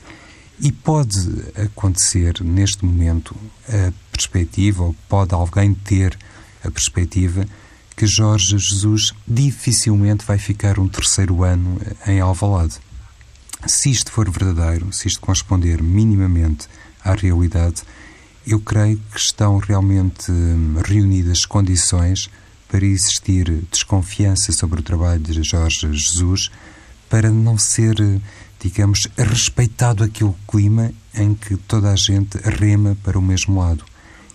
E 0.61 0.71
pode 0.71 1.19
acontecer 1.57 2.43
neste 2.43 2.85
momento 2.85 3.35
a 3.69 3.93
perspectiva, 4.13 4.83
ou 4.85 4.97
pode 5.09 5.35
alguém 5.35 5.75
ter 5.75 6.17
a 6.65 6.71
perspectiva, 6.71 7.47
que 7.97 8.07
Jorge 8.07 8.59
Jesus 8.59 9.13
dificilmente 9.27 10.25
vai 10.25 10.39
ficar 10.39 10.79
um 10.79 10.89
terceiro 10.89 11.43
ano 11.43 11.81
em 12.07 12.21
Alvalade. 12.21 12.79
Se 13.67 13.91
isto 13.91 14.13
for 14.13 14.31
verdadeiro, 14.31 14.93
se 14.93 15.09
isto 15.09 15.21
corresponder 15.21 15.83
minimamente 15.83 16.69
à 17.05 17.15
realidade, 17.15 17.83
eu 18.47 18.61
creio 18.61 18.99
que 19.13 19.19
estão 19.19 19.59
realmente 19.59 20.31
hum, 20.31 20.77
reunidas 20.85 21.45
condições 21.45 22.31
para 22.69 22.85
existir 22.85 23.51
desconfiança 23.71 24.53
sobre 24.53 24.81
o 24.81 24.83
trabalho 24.83 25.21
de 25.21 25.43
Jorge 25.43 25.93
Jesus, 25.93 26.51
para 27.09 27.31
não 27.31 27.59
ser 27.59 27.97
digamos, 28.61 29.07
respeitado 29.17 30.03
aquele 30.03 30.35
clima 30.47 30.93
em 31.15 31.35
que 31.35 31.57
toda 31.57 31.93
a 31.93 31.97
gente 31.97 32.39
rema 32.39 32.97
para 33.03 33.19
o 33.19 33.23
mesmo 33.23 33.61
lado, 33.61 33.85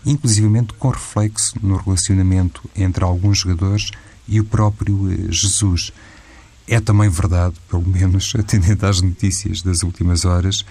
inclusivamente 0.05 0.73
com 0.73 0.89
reflexo 0.89 1.55
no 1.61 1.77
relacionamento 1.77 2.69
entre 2.75 3.03
alguns 3.03 3.39
jogadores 3.39 3.91
e 4.27 4.39
o 4.39 4.45
próprio 4.45 5.11
eh, 5.11 5.31
Jesus. 5.31 5.91
É 6.67 6.79
também 6.79 7.09
verdade, 7.09 7.55
pelo 7.69 7.87
menos 7.87 8.33
atendendo 8.39 8.85
às 8.85 9.01
notícias 9.01 9.61
das 9.61 9.83
últimas 9.83 10.25
horas, 10.25 10.65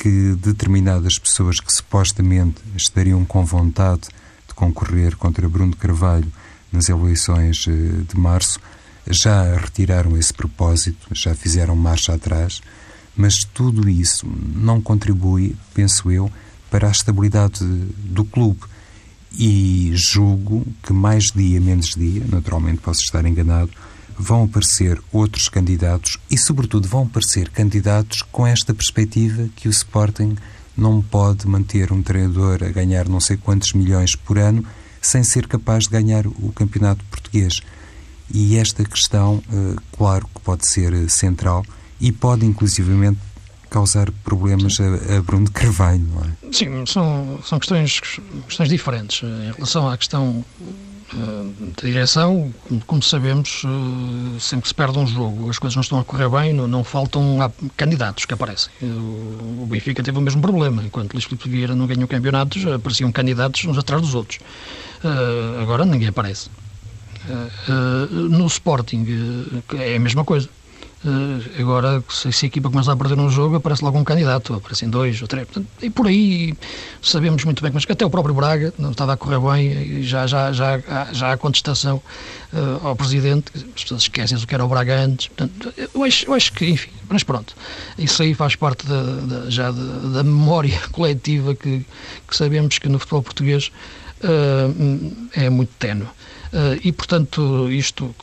que 0.00 0.34
determinadas 0.36 1.18
pessoas 1.18 1.60
que 1.60 1.72
supostamente 1.72 2.60
estariam 2.76 3.24
com 3.24 3.44
vontade 3.44 4.02
de 4.48 4.54
concorrer 4.54 5.16
contra 5.16 5.48
Bruno 5.48 5.76
Carvalho 5.76 6.30
nas 6.72 6.88
eleições 6.88 7.66
eh, 7.68 7.72
de 8.08 8.18
março 8.18 8.58
já 9.06 9.56
retiraram 9.56 10.16
esse 10.16 10.32
propósito, 10.32 11.08
já 11.12 11.34
fizeram 11.34 11.76
marcha 11.76 12.14
atrás, 12.14 12.60
mas 13.16 13.44
tudo 13.44 13.88
isso 13.88 14.26
não 14.54 14.80
contribui, 14.80 15.56
penso 15.74 16.10
eu, 16.10 16.30
para 16.70 16.88
a 16.88 16.90
estabilidade 16.90 17.64
do 17.64 18.24
clube. 18.24 18.60
E 19.32 19.90
julgo 19.94 20.66
que 20.82 20.92
mais 20.92 21.24
dia 21.24 21.60
menos 21.60 21.94
dia, 21.94 22.22
naturalmente 22.28 22.80
posso 22.80 23.00
estar 23.00 23.24
enganado, 23.24 23.70
vão 24.18 24.44
aparecer 24.44 25.00
outros 25.12 25.48
candidatos 25.48 26.18
e, 26.30 26.38
sobretudo, 26.38 26.88
vão 26.88 27.02
aparecer 27.02 27.48
candidatos 27.50 28.22
com 28.22 28.46
esta 28.46 28.74
perspectiva 28.74 29.48
que 29.56 29.68
o 29.68 29.70
Sporting 29.70 30.36
não 30.76 31.02
pode 31.02 31.46
manter 31.46 31.92
um 31.92 32.02
treinador 32.02 32.62
a 32.64 32.70
ganhar 32.70 33.08
não 33.08 33.20
sei 33.20 33.36
quantos 33.36 33.72
milhões 33.72 34.14
por 34.14 34.38
ano 34.38 34.64
sem 35.00 35.22
ser 35.22 35.46
capaz 35.46 35.84
de 35.84 35.90
ganhar 35.90 36.26
o 36.26 36.52
campeonato 36.54 37.04
português. 37.06 37.60
E 38.32 38.56
esta 38.56 38.84
questão, 38.84 39.42
eh, 39.52 39.76
claro 39.96 40.26
que 40.32 40.40
pode 40.40 40.66
ser 40.66 40.94
eh, 40.94 41.08
central 41.08 41.64
e 42.00 42.12
pode, 42.12 42.46
inclusivamente, 42.46 43.18
causar 43.68 44.10
problemas 44.22 44.78
a, 44.80 45.16
a, 45.16 45.22
Bruno 45.22 45.50
Carvalho, 45.50 46.06
não 46.14 46.22
é? 46.24 46.52
Sim, 46.52 46.86
são, 46.86 47.40
são 47.44 47.58
questões, 47.58 48.00
questões 48.46 48.68
diferentes. 48.68 49.22
Em 49.22 49.52
relação 49.52 49.88
à 49.88 49.96
questão 49.96 50.44
da 51.14 51.88
direção, 51.88 52.52
como 52.86 53.02
sabemos, 53.02 53.62
uh, 53.64 54.40
sempre 54.40 54.62
que 54.62 54.68
se 54.68 54.74
perde 54.74 54.98
um 54.98 55.06
jogo, 55.06 55.50
as 55.50 55.58
coisas 55.58 55.76
não 55.76 55.82
estão 55.82 55.98
a 55.98 56.04
correr 56.04 56.28
bem, 56.28 56.52
não, 56.52 56.66
não 56.66 56.82
faltam 56.82 57.38
candidatos 57.76 58.24
que 58.24 58.34
aparecem. 58.34 58.72
O, 58.80 59.62
o 59.62 59.66
Benfica 59.68 60.02
teve 60.02 60.18
o 60.18 60.20
mesmo 60.20 60.40
problema. 60.40 60.82
Enquanto 60.82 61.12
Luís 61.12 61.24
Filipe 61.24 61.48
Vieira 61.48 61.74
não 61.74 61.86
ganhou 61.86 62.08
campeonatos, 62.08 62.64
apareciam 62.66 63.12
candidatos 63.12 63.64
uns 63.64 63.78
atrás 63.78 64.00
dos 64.02 64.14
outros. 64.14 64.38
Agora 65.60 65.84
ninguém 65.84 66.08
aparece. 66.08 66.48
no 68.10 68.46
Sporting 68.46 69.06
é 69.74 69.96
a 69.96 70.00
mesma 70.00 70.24
coisa. 70.24 70.48
Uh, 71.04 71.60
agora, 71.60 72.02
se, 72.08 72.28
a 72.28 72.46
equipa 72.46 72.70
começa 72.70 72.92
a 72.92 72.96
perder 72.96 73.18
um 73.18 73.28
jogo, 73.28 73.56
aparece 73.56 73.84
logo 73.84 73.98
um 73.98 74.04
candidato, 74.04 74.54
aparecem 74.54 74.88
dois 74.88 75.20
ou 75.20 75.26
três. 75.26 75.46
Portanto, 75.48 75.68
e 75.82 75.90
por 75.90 76.06
aí 76.06 76.54
sabemos 77.02 77.44
muito 77.44 77.60
bem, 77.60 77.72
mas 77.74 77.84
que 77.84 77.90
até 77.90 78.06
o 78.06 78.10
próprio 78.10 78.32
Braga 78.32 78.72
não 78.78 78.92
estava 78.92 79.14
a 79.14 79.16
correr 79.16 79.40
bem, 79.40 80.02
já, 80.04 80.28
já, 80.28 80.52
já, 80.52 80.80
já 81.12 81.32
há 81.32 81.36
contestação 81.36 82.00
uh, 82.52 82.86
ao 82.86 82.94
Presidente, 82.94 83.50
as 83.56 83.82
pessoas 83.82 84.02
esquecem-se 84.02 84.44
o 84.44 84.46
que 84.46 84.54
era 84.54 84.64
o 84.64 84.68
Braga 84.68 84.94
antes. 85.00 85.26
Portanto, 85.26 85.74
eu 85.92 86.04
acho, 86.04 86.26
eu 86.26 86.34
acho 86.34 86.52
que, 86.52 86.66
enfim, 86.66 86.90
mas 87.08 87.24
pronto, 87.24 87.56
isso 87.98 88.22
aí 88.22 88.32
faz 88.32 88.54
parte 88.54 88.86
da, 88.86 89.02
da 89.02 89.50
já 89.50 89.72
da, 89.72 89.82
da, 89.82 90.22
memória 90.22 90.78
coletiva 90.92 91.52
que, 91.56 91.84
que, 92.28 92.36
sabemos 92.36 92.78
que 92.78 92.88
no 92.88 93.00
futebol 93.00 93.24
português 93.24 93.72
uh, 94.22 95.28
é 95.34 95.50
muito 95.50 95.72
tenue. 95.80 96.06
e, 96.84 96.92
portanto, 96.92 97.68
isto 97.72 98.14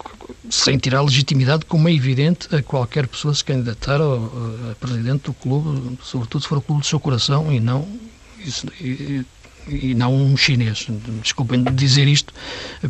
sem 0.50 0.78
tirar 0.78 1.02
legitimidade, 1.02 1.66
como 1.66 1.88
é 1.88 1.94
evidente, 1.94 2.54
a 2.54 2.62
qualquer 2.62 3.08
pessoa 3.08 3.34
se 3.34 3.44
candidatar 3.44 4.00
a, 4.02 4.76
presidente 4.80 5.26
do 5.26 5.34
clube, 5.34 5.98
sobretudo 6.04 6.42
se 6.42 6.48
for 6.48 6.58
o 6.58 6.62
clube 6.62 6.82
do 6.82 6.88
seu 6.88 7.00
coração 7.00 7.52
e 7.52 7.60
não. 7.60 7.88
Isso, 8.44 8.68
e, 8.80 9.26
e 9.68 9.94
não 9.94 10.16
um 10.16 10.36
chinês. 10.36 10.88
Desculpem 11.22 11.64
dizer 11.64 12.08
isto, 12.08 12.34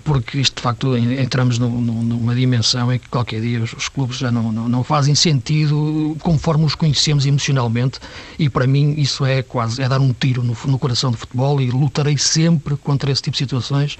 porque 0.04 0.40
isto 0.40 0.56
de 0.58 0.62
facto 0.62 0.98
entramos 0.98 1.60
numa 1.60 2.34
dimensão 2.34 2.92
em 2.92 3.00
que 3.00 3.10
qualquer 3.10 3.42
dia 3.42 3.62
os, 3.62 3.74
os 3.74 3.90
clubes 3.90 4.18
já 4.18 4.32
não, 4.32 4.52
não, 4.52 4.70
não, 4.70 4.84
fazem 4.84 5.16
sentido 5.16 6.16
conforme 6.22 6.66
os 6.66 6.76
conhecemos 6.76 7.26
emocionalmente 7.26 8.00
e 8.38 8.50
para 8.50 8.66
mim 8.66 8.96
isso 8.98 9.26
é 9.26 9.42
quase 9.42 9.82
é 9.82 9.90
dar 9.90 10.00
um 10.00 10.14
tiro 10.14 10.44
no, 10.44 10.56
no 10.66 10.80
coração 10.80 11.12
do 11.12 11.18
futebol 11.18 11.60
e 11.60 11.70
lutarei 11.70 12.18
sempre 12.18 12.76
contra 12.78 13.12
esse 13.12 13.22
tipo 13.22 13.34
de 13.34 13.40
situações 13.40 13.98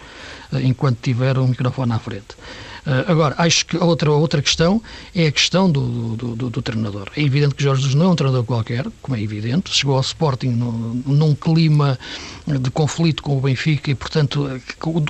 eh, 0.54 0.62
enquanto 0.62 1.00
tiver 1.02 1.38
um 1.38 1.48
microfone 1.48 1.92
à 1.92 2.00
frente. 2.00 2.36
Eh, 2.86 3.06
agora, 3.08 3.36
acho 3.38 3.66
que 3.66 3.78
a 3.78 3.84
outra, 3.84 4.12
outra 4.12 4.42
questão 4.42 4.82
é 5.16 5.28
a 5.28 5.32
questão 5.32 5.70
do, 5.72 6.16
do, 6.16 6.36
do, 6.36 6.50
do, 6.50 6.62
treinador. 6.62 7.10
É 7.16 7.22
evidente 7.22 7.56
que 7.56 7.64
Jorge 7.64 7.82
Jesus 7.82 7.96
não 7.96 8.08
é 8.08 8.10
um 8.10 8.16
treinador 8.16 8.44
qualquer, 8.44 8.86
como 9.02 9.18
é 9.18 9.22
evidente, 9.22 9.74
chegou 9.74 9.96
ao 9.96 10.02
Sporting 10.02 10.50
no, 10.50 10.96
num 11.06 11.36
clima 11.36 11.98
de 12.46 12.72
conflito 12.72 13.22
com 13.22 13.38
o 13.38 13.42
Benfica 13.42 13.92
e, 13.92 13.96
portanto, 13.96 14.50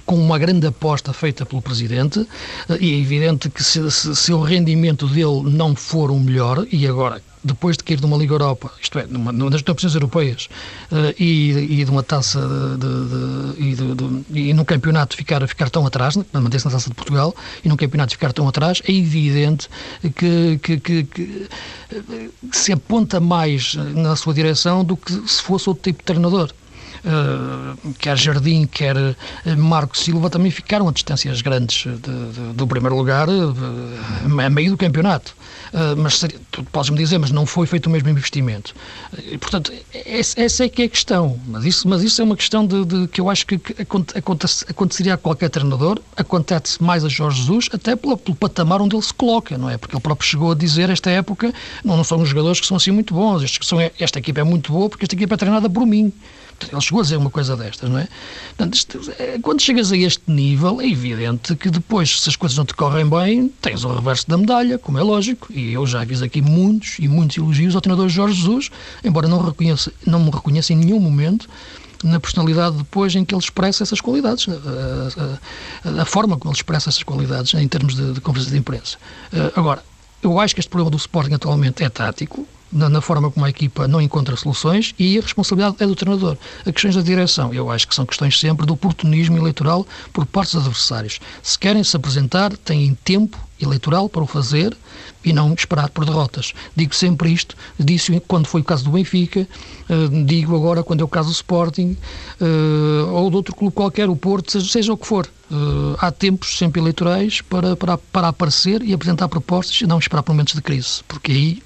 com 0.05 0.15
uma 0.15 0.37
grande 0.37 0.67
aposta 0.67 1.13
feita 1.13 1.45
pelo 1.45 1.61
Presidente, 1.61 2.25
eh, 2.69 2.77
e 2.79 2.93
é 2.93 2.99
evidente 2.99 3.49
que 3.49 3.63
se, 3.63 3.89
se, 3.91 4.15
se 4.15 4.33
o 4.33 4.41
rendimento 4.41 5.07
dele 5.07 5.43
não 5.43 5.75
for 5.75 6.11
o 6.11 6.19
melhor, 6.19 6.65
e 6.71 6.87
agora 6.87 7.21
depois 7.43 7.77
de 7.77 7.83
cair 7.83 7.99
de 7.99 8.05
uma 8.05 8.17
Liga 8.17 8.33
Europa, 8.33 8.71
isto 8.81 8.99
é, 8.99 9.05
numa, 9.07 9.31
nas 9.31 9.61
competições 9.61 9.93
europeias 9.95 10.49
uh, 10.91 11.13
e, 11.19 11.79
e, 11.81 11.85
de 11.85 11.91
uma 11.91 12.03
taça 12.03 12.39
de, 12.77 13.75
de, 13.75 13.95
de, 13.95 14.39
e 14.39 14.53
num 14.53 14.65
campeonato 14.65 15.15
ficar, 15.15 15.45
ficar 15.47 15.69
tão 15.69 15.85
atrás, 15.85 16.17
manter-se 16.33 16.65
na 16.65 16.71
taça 16.71 16.89
de 16.89 16.95
Portugal, 16.95 17.35
e 17.63 17.69
num 17.69 17.77
campeonato 17.77 18.11
ficar 18.11 18.33
tão 18.33 18.47
atrás, 18.47 18.81
é 18.87 18.91
evidente 18.91 19.69
que, 20.15 20.59
que, 20.61 20.79
que, 20.79 21.03
que, 21.03 21.47
se 22.51 22.71
aponta 22.71 23.19
mais 23.19 23.75
na 23.75 24.15
sua 24.15 24.33
direção 24.33 24.83
do 24.83 24.97
que 24.97 25.11
se 25.27 25.41
fosse 25.41 25.69
outro 25.69 25.83
tipo 25.83 25.99
de 25.99 26.05
treinador. 26.05 26.51
Uh, 27.03 27.93
quer 27.93 28.17
Jardim, 28.17 28.65
quer 28.65 28.95
Marco 29.57 29.97
Silva, 29.97 30.29
também 30.29 30.51
ficaram 30.51 30.87
a 30.87 30.91
distâncias 30.91 31.41
grandes 31.41 31.85
do 32.55 32.67
primeiro 32.67 32.95
lugar 32.95 33.27
a 33.29 34.49
meio 34.49 34.71
do 34.71 34.77
campeonato. 34.77 35.35
Mas 35.97 36.25
podes-me 36.71 36.97
dizer, 36.97 37.17
mas 37.17 37.31
não 37.31 37.45
foi 37.45 37.67
feito 37.67 37.87
o 37.87 37.89
mesmo 37.89 38.09
investimento. 38.09 38.73
Portanto, 39.39 39.71
essa 39.93 40.65
é 40.65 40.69
que 40.69 40.81
é 40.81 40.85
a 40.85 40.89
questão. 40.89 41.39
Mas 41.47 41.65
isso, 41.65 41.87
mas 41.87 42.03
isso 42.03 42.21
é 42.21 42.25
uma 42.25 42.35
questão 42.35 42.65
de, 42.65 42.85
de 42.85 43.07
que 43.07 43.21
eu 43.21 43.29
acho 43.29 43.45
que 43.45 43.59
acontece, 44.15 44.65
aconteceria 44.67 45.13
a 45.13 45.17
qualquer 45.17 45.49
treinador, 45.49 45.99
acontece 46.15 46.81
mais 46.81 47.05
a 47.05 47.09
Jorge 47.09 47.41
Jesus, 47.41 47.69
até 47.71 47.95
pelo, 47.95 48.17
pelo, 48.17 48.35
patamar 48.35 48.81
onde 48.81 48.95
ele 48.95 49.03
se 49.03 49.13
coloca, 49.13 49.57
não 49.57 49.69
é? 49.69 49.77
Porque 49.77 49.95
ele 49.95 50.01
próprio 50.01 50.27
chegou 50.27 50.51
a 50.51 50.55
dizer, 50.55 50.89
esta 50.89 51.09
época, 51.09 51.53
não, 51.83 51.97
não 51.97 52.03
são 52.03 52.21
os 52.21 52.29
jogadores 52.29 52.59
que 52.59 52.67
são 52.67 52.77
assim 52.77 52.91
muito 52.91 53.13
bons, 53.13 53.43
estes, 53.43 53.67
são, 53.67 53.79
esta 53.99 54.19
equipa 54.19 54.41
é 54.41 54.43
muito 54.43 54.71
boa 54.71 54.89
porque 54.89 55.05
esta 55.05 55.15
equipa 55.15 55.35
é 55.35 55.37
treinada 55.37 55.69
por 55.69 55.85
mim. 55.85 56.11
Ele 56.71 56.81
chegou 56.81 56.99
a 56.99 57.03
dizer 57.03 57.17
uma 57.17 57.29
coisa 57.29 57.55
destas, 57.55 57.89
não 57.89 57.99
é? 57.99 58.07
Portanto, 58.49 58.73
isto, 58.75 59.13
é, 59.17 59.39
quando 59.39 59.61
chegas 59.61 59.91
a 59.91 59.97
este 59.97 60.23
nível, 60.27 60.81
é 60.81 60.87
evidente 60.87 61.55
que 61.55 61.69
depois, 61.69 62.21
se 62.21 62.29
as 62.29 62.35
coisas 62.35 62.57
não 62.57 62.65
te 62.65 62.73
correm 62.73 63.07
bem, 63.07 63.49
tens 63.61 63.83
o 63.83 63.93
reverso 63.93 64.27
da 64.27 64.37
medalha, 64.37 64.77
como 64.77 64.97
é 64.97 65.03
lógico, 65.03 65.51
e 65.51 65.73
eu 65.73 65.85
já 65.87 66.05
fiz 66.05 66.21
aqui 66.21 66.41
muitos 66.41 66.97
e 66.99 67.07
muitos 67.07 67.37
elogios 67.37 67.75
ao 67.75 67.81
treinador 67.81 68.09
Jorge 68.09 68.41
Jesus, 68.41 68.69
embora 69.03 69.27
não, 69.27 69.41
reconheça, 69.43 69.91
não 70.05 70.19
me 70.19 70.31
reconheça 70.31 70.73
em 70.73 70.75
nenhum 70.75 70.99
momento 70.99 71.49
na 72.03 72.19
personalidade 72.19 72.77
depois 72.77 73.15
em 73.15 73.25
que 73.25 73.33
ele 73.35 73.41
expressa 73.41 73.83
essas 73.83 73.99
qualidades, 73.99 74.47
a, 74.47 75.89
a, 75.89 76.01
a 76.01 76.05
forma 76.05 76.37
como 76.37 76.51
ele 76.51 76.57
expressa 76.57 76.89
essas 76.89 77.03
qualidades 77.03 77.53
em 77.53 77.67
termos 77.67 77.95
de, 77.95 78.13
de 78.13 78.19
de 78.19 78.57
imprensa. 78.57 78.97
Uh, 79.33 79.59
agora, 79.59 79.83
eu 80.21 80.39
acho 80.39 80.53
que 80.53 80.61
este 80.61 80.69
problema 80.69 80.91
do 80.91 80.97
Sporting 80.97 81.33
atualmente 81.33 81.83
é 81.83 81.89
tático, 81.89 82.47
na, 82.71 82.89
na, 82.89 83.01
forma 83.01 83.31
como 83.31 83.45
a 83.45 83.49
equipa 83.49 83.87
não 83.87 84.01
encontra 84.01 84.35
soluções 84.35 84.93
e 84.97 85.17
a 85.17 85.21
responsabilidade 85.21 85.77
é 85.79 85.85
do 85.85 85.95
treinador. 85.95 86.37
As 86.65 86.71
questões 86.71 86.95
da 86.95 87.01
direção, 87.01 87.53
eu 87.53 87.71
acho 87.71 87.87
que 87.87 87.95
são 87.95 88.05
questões 88.05 88.39
sempre 88.39 88.65
do 88.65 88.73
oportunismo 88.73 89.37
eleitoral 89.37 89.85
por 90.13 90.25
parte 90.25 90.55
dos 90.55 90.65
adversários. 90.65 91.19
Se 91.41 91.57
querem 91.57 91.83
se 91.83 91.95
apresentar, 91.95 92.55
têm 92.57 92.95
tempo 93.03 93.37
eleitoral 93.61 94.07
para 94.07 94.23
o 94.23 94.27
fazer 94.27 94.75
e 95.23 95.33
não 95.33 95.53
esperar 95.53 95.89
por 95.89 96.05
derrotas. 96.05 96.53
Digo 96.75 96.95
sempre 96.95 97.31
isto, 97.31 97.55
disse 97.77 98.19
quando 98.27 98.47
foi 98.47 98.61
o 98.61 98.63
caso 98.63 98.85
do 98.85 98.91
Benfica, 98.91 99.47
uh, 99.89 100.25
digo 100.25 100.55
agora 100.55 100.83
quando 100.83 101.01
é 101.01 101.03
o 101.03 101.07
caso 101.07 101.29
do 101.29 101.33
Sporting 101.33 101.97
uh, 102.39 103.11
ou 103.11 103.29
de 103.29 103.35
outro 103.35 103.55
clube 103.55 103.75
qualquer, 103.75 104.09
o 104.09 104.15
Porto, 104.15 104.51
seja, 104.51 104.69
seja 104.69 104.93
o 104.93 104.97
que 104.97 105.05
for. 105.05 105.27
Uh, 105.51 105.95
há 105.97 106.11
tempos 106.11 106.57
sempre 106.57 106.79
eleitorais 106.79 107.41
para, 107.41 107.75
para, 107.75 107.97
para 107.97 108.27
aparecer 108.29 108.81
e 108.83 108.93
apresentar 108.93 109.27
propostas 109.27 109.81
e 109.81 109.87
não 109.87 109.97
esperar 109.97 110.23
por 110.23 110.31
momentos 110.31 110.53
de 110.53 110.61
crise, 110.61 111.01
porque 111.07 111.31
aí 111.31 111.63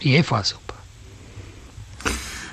e 0.00 0.16
é 0.16 0.22
fácil. 0.22 0.56
Pá. 0.66 0.74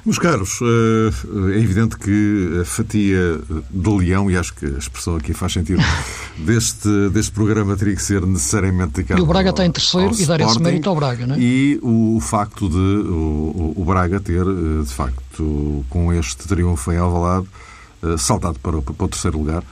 Meus 0.05 0.19
caros, 0.19 0.59
eh, 0.61 1.55
é 1.55 1.59
evidente 1.59 1.97
que 1.97 2.59
a 2.61 2.65
fatia 2.65 3.39
do 3.71 3.97
leão, 3.97 4.29
e 4.29 4.37
acho 4.37 4.53
que 4.53 4.63
a 4.63 4.77
expressão 4.77 5.15
aqui 5.15 5.33
faz 5.33 5.53
sentido, 5.53 5.81
deste, 6.37 7.09
deste 7.09 7.31
programa 7.31 7.75
teria 7.75 7.95
que 7.95 8.03
ser 8.03 8.23
necessariamente 8.23 8.93
dedicado 8.93 9.19
E 9.19 9.23
o 9.23 9.25
Braga 9.25 9.49
está 9.49 9.65
em 9.65 9.71
terceiro 9.71 10.13
e 10.15 10.25
dar 10.27 10.39
esse 10.41 10.61
mérito 10.61 10.89
ao 10.89 10.95
Braga, 10.95 11.25
não 11.25 11.35
é? 11.35 11.39
E 11.39 11.79
o 11.81 12.19
facto 12.21 12.69
de 12.69 12.77
o, 12.77 13.73
o 13.75 13.83
Braga 13.83 14.19
ter, 14.19 14.45
eh, 14.45 14.83
de 14.83 14.93
facto, 14.93 15.83
com 15.89 16.13
este 16.13 16.47
triunfo 16.47 16.91
em 16.91 16.97
Alvalade, 16.97 17.47
eh, 18.03 18.15
saltado 18.17 18.59
para 18.59 18.79
para 18.83 19.05
o 19.05 19.07
terceiro 19.07 19.39
lugar, 19.39 19.63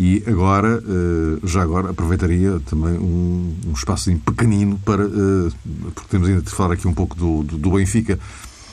e 0.00 0.22
agora, 0.28 0.80
eh, 0.80 1.40
já 1.42 1.60
agora, 1.60 1.90
aproveitaria 1.90 2.60
também 2.60 2.96
um, 2.96 3.52
um 3.66 4.18
pequenino 4.20 4.78
para, 4.84 5.02
eh, 5.02 5.50
porque 5.92 6.08
temos 6.08 6.28
ainda 6.28 6.40
de 6.40 6.50
falar 6.50 6.74
aqui 6.74 6.86
um 6.86 6.94
pouco 6.94 7.16
do, 7.16 7.42
do, 7.42 7.58
do 7.58 7.70
Benfica, 7.72 8.16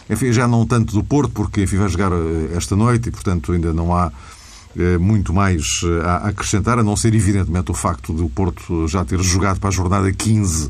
enfim, 0.07 0.31
já 0.31 0.47
não 0.47 0.67
tanto 0.67 0.93
do 0.93 1.03
Porto, 1.03 1.31
porque 1.31 1.63
enfim 1.63 1.77
vai 1.77 1.89
jogar 1.89 2.11
eh, 2.11 2.55
esta 2.55 2.75
noite 2.75 3.09
e, 3.09 3.11
portanto, 3.11 3.51
ainda 3.53 3.73
não 3.73 3.95
há 3.95 4.11
muito 4.99 5.33
mais 5.33 5.81
a 6.03 6.27
acrescentar, 6.27 6.77
a 6.77 6.83
não 6.83 6.97
ser, 6.97 7.15
evidentemente, 7.15 7.71
o 7.71 7.73
facto 7.73 8.13
de 8.13 8.21
o 8.21 8.27
Porto 8.27 8.89
já 8.89 9.05
ter 9.05 9.17
jogado 9.23 9.57
para 9.57 9.69
a 9.69 9.71
jornada 9.71 10.11
15 10.11 10.69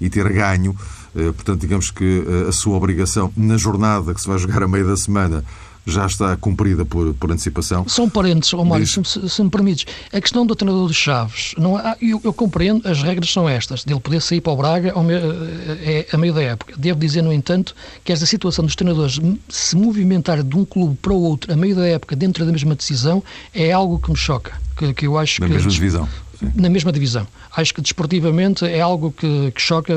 e 0.00 0.10
ter 0.10 0.28
ganho. 0.32 0.74
Portanto, 1.36 1.60
digamos 1.60 1.88
que 1.88 2.24
a 2.48 2.50
sua 2.50 2.76
obrigação 2.76 3.32
na 3.36 3.56
jornada 3.56 4.12
que 4.12 4.20
se 4.20 4.26
vai 4.26 4.38
jogar 4.38 4.64
a 4.64 4.66
meio 4.66 4.88
da 4.88 4.96
semana 4.96 5.44
já 5.86 6.06
está 6.06 6.36
cumprida 6.36 6.84
por, 6.84 7.14
por 7.14 7.30
antecipação. 7.30 7.86
São 7.88 8.08
parentes, 8.08 8.52
oh 8.54 8.64
Mário, 8.64 8.86
se, 8.86 9.02
se, 9.28 9.42
me 9.42 9.50
permites. 9.50 9.86
A 10.12 10.20
questão 10.20 10.46
do 10.46 10.54
treinador 10.54 10.88
de 10.88 10.94
Chaves, 10.94 11.54
não 11.58 11.76
há, 11.76 11.96
eu, 12.00 12.20
eu, 12.24 12.32
compreendo, 12.32 12.88
as 12.88 13.02
regras 13.02 13.30
são 13.30 13.48
estas, 13.48 13.84
dele 13.84 14.00
poder 14.00 14.20
sair 14.20 14.40
para 14.40 14.52
o 14.52 14.56
Braga 14.56 14.92
ao 14.92 15.02
me, 15.02 15.14
é, 15.14 16.06
a 16.12 16.16
meio 16.16 16.32
da 16.32 16.42
época. 16.42 16.74
Devo 16.76 16.98
dizer, 16.98 17.22
no 17.22 17.32
entanto, 17.32 17.74
que 18.02 18.12
esta 18.12 18.26
situação 18.26 18.64
dos 18.64 18.74
treinadores 18.74 19.20
se 19.48 19.76
movimentar 19.76 20.42
de 20.42 20.56
um 20.56 20.64
clube 20.64 20.96
para 21.00 21.12
o 21.12 21.20
outro 21.20 21.52
a 21.52 21.56
meio 21.56 21.76
da 21.76 21.86
época, 21.86 22.16
dentro 22.16 22.44
da 22.44 22.52
mesma 22.52 22.74
decisão, 22.74 23.22
é 23.52 23.72
algo 23.72 23.98
que 23.98 24.10
me 24.10 24.16
choca. 24.16 24.52
Que, 24.76 24.92
que 24.92 25.06
eu 25.06 25.16
acho 25.16 25.40
Na 25.40 25.46
que, 25.46 25.52
mesma 25.52 25.70
divisão. 25.70 26.08
Na 26.54 26.68
mesma 26.68 26.92
divisão. 26.92 27.26
Acho 27.56 27.74
que 27.74 27.80
desportivamente 27.80 28.64
é 28.64 28.80
algo 28.80 29.12
que, 29.12 29.50
que, 29.52 29.60
choca, 29.60 29.94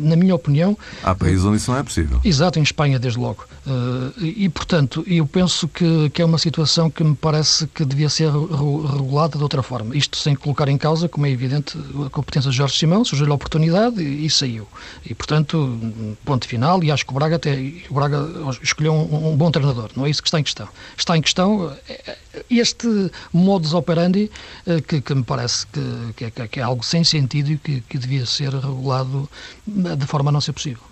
na 0.00 0.16
minha 0.16 0.34
opinião. 0.34 0.76
Há 1.02 1.14
países 1.14 1.44
onde 1.44 1.56
isso 1.56 1.70
não 1.70 1.78
é 1.78 1.82
possível. 1.82 2.20
Exato, 2.24 2.58
em 2.58 2.62
Espanha, 2.62 2.98
desde 2.98 3.18
logo. 3.18 3.44
Uh, 3.66 4.24
e, 4.24 4.48
portanto, 4.48 5.04
eu 5.06 5.26
penso 5.26 5.68
que, 5.68 6.10
que, 6.10 6.22
é 6.22 6.24
uma 6.24 6.38
situação 6.38 6.90
que 6.90 7.04
me 7.04 7.14
parece 7.14 7.66
que 7.68 7.84
devia 7.84 8.08
ser 8.08 8.30
regulada 8.30 9.36
de 9.36 9.42
outra 9.42 9.62
forma. 9.62 9.96
Isto 9.96 10.16
sem 10.16 10.34
colocar 10.34 10.68
em 10.68 10.78
causa, 10.78 11.08
como 11.08 11.26
é 11.26 11.30
evidente, 11.30 11.78
a 12.06 12.10
competência 12.10 12.50
de 12.50 12.56
Jorge 12.56 12.76
Simão, 12.76 13.04
surgiu 13.04 13.30
a 13.30 13.34
oportunidade 13.34 14.02
e, 14.02 14.26
e, 14.26 14.30
saiu. 14.30 14.66
E, 15.04 15.14
portanto, 15.14 15.78
ponto 16.24 16.46
final, 16.46 16.82
e 16.82 16.90
acho 16.90 17.04
que 17.04 17.12
o 17.12 17.14
Braga, 17.14 17.36
até, 17.36 17.54
o 17.88 17.94
Braga 17.94 18.28
escolheu 18.62 18.92
um, 18.92 19.32
um, 19.32 19.36
bom 19.36 19.50
treinador. 19.50 19.90
Não 19.94 20.06
é 20.06 20.10
isso 20.10 20.22
que 20.22 20.28
está 20.28 20.40
em 20.40 20.42
questão. 20.42 20.68
Está 20.96 21.16
em 21.16 21.22
questão 21.22 21.72
eh, 21.88 22.16
este 22.48 23.10
modus 23.32 23.74
operandi 23.74 24.30
uh, 24.66 24.80
que, 24.82 25.00
que, 25.00 25.14
me 25.14 25.22
parece 25.30 25.64
que, 25.68 25.80
que, 26.16 26.48
que, 26.48 26.58
é 26.58 26.62
algo 26.64 26.84
sem 26.84 27.04
sentido 27.04 27.52
e 27.52 27.56
que, 27.56 27.80
que 27.82 27.96
devia 27.96 28.26
ser 28.26 28.52
regulado 28.52 29.30
de 29.64 30.04
forma 30.04 30.30
a 30.30 30.32
não 30.32 30.40
ser 30.40 30.52
possível. 30.52 30.82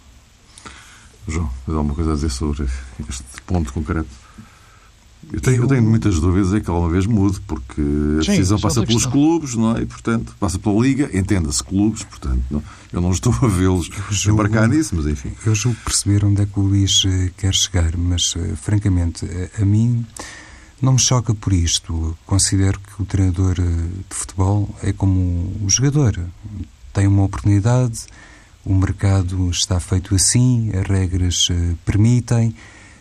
João, 1.27 1.51
tens 1.67 1.75
alguma 1.75 1.93
coisa 1.93 2.13
a 2.13 2.15
dizer 2.15 2.31
sobre 2.31 2.69
este 3.09 3.25
ponto 3.45 3.73
concreto? 3.73 4.09
Eu 5.33 5.41
tenho, 5.41 5.65
eu 5.65 5.67
tenho 5.67 5.83
muitas 5.83 6.21
dúvidas 6.21 6.55
em 6.55 6.61
que 6.61 6.71
alguma 6.71 6.89
vez 6.89 7.05
mude, 7.05 7.41
porque 7.41 7.81
a 7.81 8.23
Sim, 8.23 8.31
decisão 8.31 8.61
passa 8.61 8.87
pelos 8.87 9.03
questão. 9.03 9.11
clubes, 9.11 9.57
não 9.57 9.77
é? 9.77 9.83
E, 9.83 9.87
portanto, 9.87 10.33
passa 10.39 10.57
pela 10.57 10.81
Liga, 10.81 11.11
entenda-se 11.13 11.63
clubes, 11.65 12.05
portanto, 12.05 12.41
não, 12.49 12.63
eu 12.93 13.01
não 13.01 13.11
estou 13.11 13.35
a 13.43 13.49
vê-los 13.49 13.91
embarcar 14.29 14.69
nisso, 14.69 14.95
mas 14.95 15.07
enfim. 15.07 15.33
Eu 15.45 15.55
julgo 15.57 15.77
perceber 15.85 16.25
onde 16.25 16.43
é 16.43 16.47
que 16.47 16.61
o 16.61 16.63
Luís 16.63 17.03
eh, 17.05 17.33
quer 17.37 17.53
chegar, 17.53 17.97
mas, 17.97 18.35
eh, 18.37 18.55
francamente, 18.55 19.27
a, 19.27 19.63
a 19.63 19.65
mim 19.65 20.07
não 20.81 20.93
me 20.93 20.99
choca 20.99 21.35
por 21.35 21.53
isto. 21.53 22.17
Considero 22.25 22.79
que 22.81 23.03
o 23.03 23.05
treinador 23.05 23.57
eh, 23.59 23.63
de 23.63 24.15
futebol 24.15 24.69
é 24.83 24.93
como 24.93 25.21
o 25.63 25.69
jogador. 25.69 26.19
Tem 26.93 27.07
uma 27.07 27.25
oportunidade, 27.25 28.07
o 28.65 28.75
mercado 28.75 29.51
está 29.51 29.81
feito 29.81 30.15
assim, 30.15 30.71
as 30.75 30.87
regras 30.87 31.49
uh, 31.51 31.77
permitem. 31.85 32.55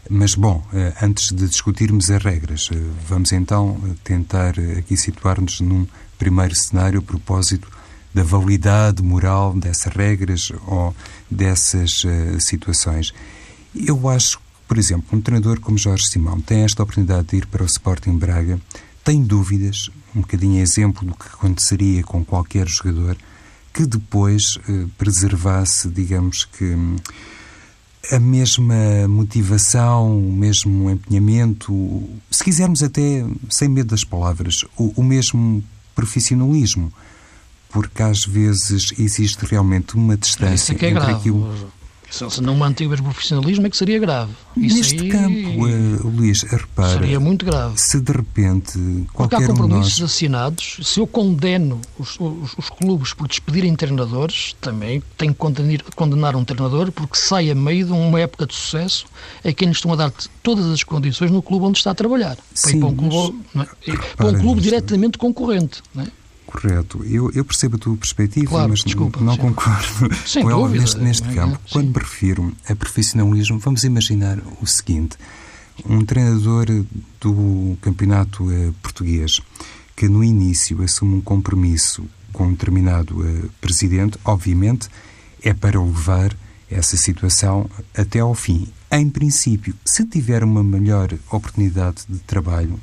Mas, 0.09 0.35
bom, 0.35 0.63
uh, 0.71 0.93
antes 1.05 1.29
de 1.35 1.47
discutirmos 1.47 2.09
as 2.09 2.23
regras, 2.23 2.69
vamos 3.07 3.31
então 3.31 3.79
tentar 4.03 4.55
aqui 4.77 4.95
situar-nos 4.95 5.59
num 5.59 5.85
primeiro 6.17 6.55
cenário 6.55 6.99
a 6.99 7.03
propósito 7.03 7.69
da 8.13 8.23
validade 8.23 9.03
moral 9.03 9.53
dessas 9.53 9.93
regras 9.93 10.51
ou 10.65 10.95
dessas 11.29 12.01
situações. 12.39 13.13
Eu 13.75 14.09
acho 14.09 14.39
por 14.67 14.77
exemplo, 14.77 15.17
um 15.17 15.21
treinador 15.21 15.59
como 15.59 15.77
Jorge 15.77 16.07
Simão 16.07 16.41
tem 16.41 16.63
esta 16.63 16.83
oportunidade 16.83 17.27
de 17.27 17.37
ir 17.37 17.45
para 17.45 17.63
o 17.63 17.65
Sporting 17.65 18.17
Braga, 18.17 18.59
tem 19.03 19.23
dúvidas, 19.23 19.89
um 20.15 20.21
bocadinho 20.21 20.61
exemplo 20.61 21.05
do 21.05 21.15
que 21.15 21.27
aconteceria 21.27 22.03
com 22.03 22.25
qualquer 22.25 22.67
jogador, 22.67 23.17
que 23.73 23.85
depois 23.85 24.59
eh, 24.67 24.85
preservasse, 24.97 25.87
digamos 25.89 26.45
que, 26.45 26.75
a 28.11 28.19
mesma 28.19 29.07
motivação, 29.07 30.17
o 30.17 30.31
mesmo 30.31 30.89
empenhamento, 30.89 32.09
se 32.31 32.43
quisermos 32.43 32.81
até, 32.81 33.25
sem 33.49 33.69
medo 33.69 33.89
das 33.89 34.03
palavras, 34.03 34.65
o, 34.77 34.93
o 34.95 35.03
mesmo 35.03 35.63
profissionalismo 35.95 36.91
porque 37.69 38.01
às 38.01 38.25
vezes 38.25 38.93
existe 38.97 39.45
realmente 39.45 39.95
uma 39.95 40.15
distância 40.15 40.73
é 40.73 40.75
é 40.75 40.89
entre 40.89 40.93
grave. 40.93 41.11
aquilo 41.13 41.71
se 42.09 42.41
não 42.41 42.55
mantive 42.55 42.95
o 42.95 43.03
profissionalismo 43.03 43.67
é 43.67 43.69
que 43.69 43.77
seria 43.77 43.99
grave. 43.99 44.31
Isso 44.55 44.77
Neste 44.77 45.01
aí, 45.01 45.09
campo, 45.09 45.65
uh, 45.65 46.07
Luís, 46.07 46.41
repara... 46.43 46.93
Seria 46.93 47.19
muito 47.19 47.45
grave. 47.45 47.79
Se 47.79 47.99
de 47.99 48.11
repente 48.11 48.73
qualquer 49.13 49.37
Porque 49.37 49.51
há 49.51 49.55
compromissos 49.55 49.99
um 49.99 50.01
nós... 50.03 50.11
assinados. 50.11 50.79
Se 50.83 50.99
eu 50.99 51.07
condeno 51.07 51.79
os, 51.99 52.17
os, 52.19 52.57
os, 52.57 52.69
clubes 52.69 53.13
por 53.13 53.27
despedirem 53.27 53.75
treinadores, 53.75 54.55
também 54.61 55.03
tenho 55.17 55.33
que 55.33 55.39
condenar, 55.39 55.83
condenar 55.95 56.35
um 56.35 56.43
treinador 56.43 56.91
porque 56.91 57.17
sai 57.17 57.51
a 57.51 57.55
meio 57.55 57.85
de 57.85 57.91
uma 57.91 58.19
época 58.19 58.45
de 58.45 58.55
sucesso 58.55 59.05
a 59.43 59.51
quem 59.51 59.67
lhes 59.67 59.77
estão 59.77 59.91
a 59.93 59.95
dar 59.95 60.11
todas 60.41 60.65
as 60.67 60.83
condições 60.83 61.29
no 61.29 61.41
clube 61.41 61.65
onde 61.65 61.77
está 61.77 61.91
a 61.91 61.95
trabalhar. 61.95 62.37
Sim, 62.53 62.79
para, 62.79 62.89
ir 62.89 62.95
para 62.95 63.05
um 63.05 63.09
clube, 63.09 63.45
é? 63.55 64.15
para 64.15 64.27
um 64.27 64.39
clube 64.39 64.61
diretamente 64.61 65.17
concorrente. 65.17 65.81
Não 65.93 66.03
é? 66.03 66.07
Correto. 66.47 67.03
Eu, 67.03 67.29
eu, 67.31 67.43
percebo 67.43 67.75
a 67.75 67.79
tua 67.79 67.97
perspectiva, 67.97 68.47
claro, 68.47 68.69
mas 68.69 68.79
desculpa, 68.79 69.19
não, 69.19 69.35
concordo 69.35 70.15
Sem 70.25 70.41
com 70.43 70.49
ela 70.49 70.69
neste, 70.69 70.97
neste 70.99 71.27
campo. 71.33 71.59
Quando 71.71 71.87
me 71.87 71.99
refiro 71.99 72.55
a 72.67 72.73
profissionalismo, 72.73 73.59
vamos 73.59 73.83
imaginar 73.83 74.39
o 74.61 74.65
seguinte: 74.65 75.17
um 75.85 76.03
treinador 76.05 76.65
do 77.19 77.77
campeonato 77.81 78.49
eh, 78.49 78.71
português 78.81 79.41
que 79.95 80.07
no 80.07 80.23
início 80.23 80.81
assume 80.83 81.15
um 81.15 81.21
compromisso 81.21 82.05
com 82.31 82.45
um 82.45 82.51
determinado 82.51 83.27
eh, 83.27 83.49
presidente, 83.59 84.17
obviamente, 84.23 84.87
é 85.41 85.53
para 85.53 85.81
levar 85.81 86.35
essa 86.69 86.95
situação 86.95 87.69
até 87.95 88.19
ao 88.19 88.33
fim. 88.33 88.67
Em 88.91 89.09
princípio, 89.09 89.73
se 89.83 90.05
tiver 90.05 90.43
uma 90.43 90.63
melhor 90.63 91.13
oportunidade 91.31 92.03
de 92.07 92.19
trabalho, 92.19 92.79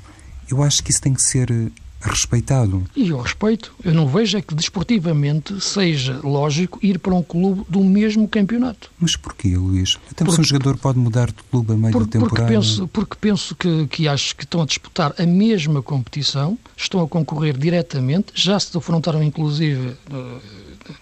eu 0.51 0.63
acho 0.63 0.83
que 0.83 0.91
isso 0.91 1.01
tem 1.01 1.15
que 1.15 1.23
ser 1.23 1.73
respeitado. 2.09 2.85
E 2.95 3.09
eu 3.09 3.21
respeito. 3.21 3.75
Eu 3.85 3.95
não 3.95 4.07
vejo 4.07 4.37
é 4.39 4.43
que 4.43 4.55
desportivamente 4.55 5.61
seja 5.61 6.21
lógico 6.23 6.79
ir 6.83 6.99
para 6.99 7.15
um 7.15 7.23
clube 7.23 7.65
do 7.69 7.83
mesmo 7.83 8.29
campeonato. 8.29 8.91
Mas 8.99 9.17
porquê, 9.17 9.57
Luís? 9.57 9.99
Até 10.11 10.25
porque, 10.25 10.41
um 10.41 10.45
jogador 10.45 10.77
pode 10.77 10.99
mudar 10.99 11.29
de 11.29 11.43
clube 11.51 11.73
a 11.73 11.77
meio 11.77 11.93
por, 11.93 12.05
da 12.05 12.11
temporada. 12.11 12.37
Porque 12.37 12.55
penso, 12.55 12.89
porque 12.89 13.17
penso 13.21 13.55
que, 13.55 13.87
que 13.89 14.09
acho 14.09 14.37
que 14.37 14.45
estão 14.45 14.63
a 14.63 14.67
disputar 14.67 15.15
a 15.19 15.27
mesma 15.27 15.83
competição, 15.83 16.59
estão 16.77 17.03
a 17.03 17.09
concorrer 17.09 17.57
diretamente, 17.57 18.33
já 18.35 18.59
se 18.59 18.73
defrontaram 18.73 19.23
inclusive 19.23 19.97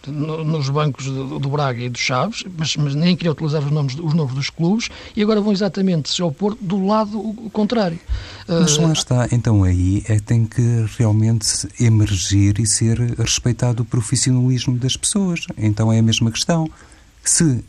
nos 0.07 0.69
bancos 0.69 1.07
do, 1.07 1.39
do, 1.39 1.49
Braga 1.49 1.83
e 1.83 1.89
do 1.89 1.99
Chaves, 1.99 2.45
mas, 2.57 2.77
mas, 2.77 2.95
nem 2.95 3.17
queria 3.17 3.33
utilizar 3.33 3.63
os 3.63 3.71
nomes, 3.71 3.97
os 3.99 4.15
nomes 4.15 4.35
dos 4.35 4.51
clubes, 4.51 4.89
e 5.17 5.23
agora 5.23 5.41
vão 5.41 5.53
exatamente 5.53 6.11
se 6.11 6.23
opor 6.23 6.57
do 6.61 6.87
lado 6.87 7.21
contrário. 7.53 7.99
Mas 8.49 8.77
lá 8.77 8.93
está, 8.93 9.29
então 9.33 9.65
aí 9.65 10.03
é 10.09 10.19
tem 10.19 10.45
que 10.45 10.87
realmente 10.99 11.69
emergir 11.81 12.59
e 12.59 12.67
ser 12.67 12.99
respeitado 13.19 13.83
o 13.83 13.87
profissionalismo 13.87 14.77
das 14.77 14.97
pessoas. 14.97 15.47
Então 15.57 15.93
é 15.93 15.99
a 15.99 16.03
mesma 16.03 16.31
questão. 16.31 16.69
Se 17.25 17.65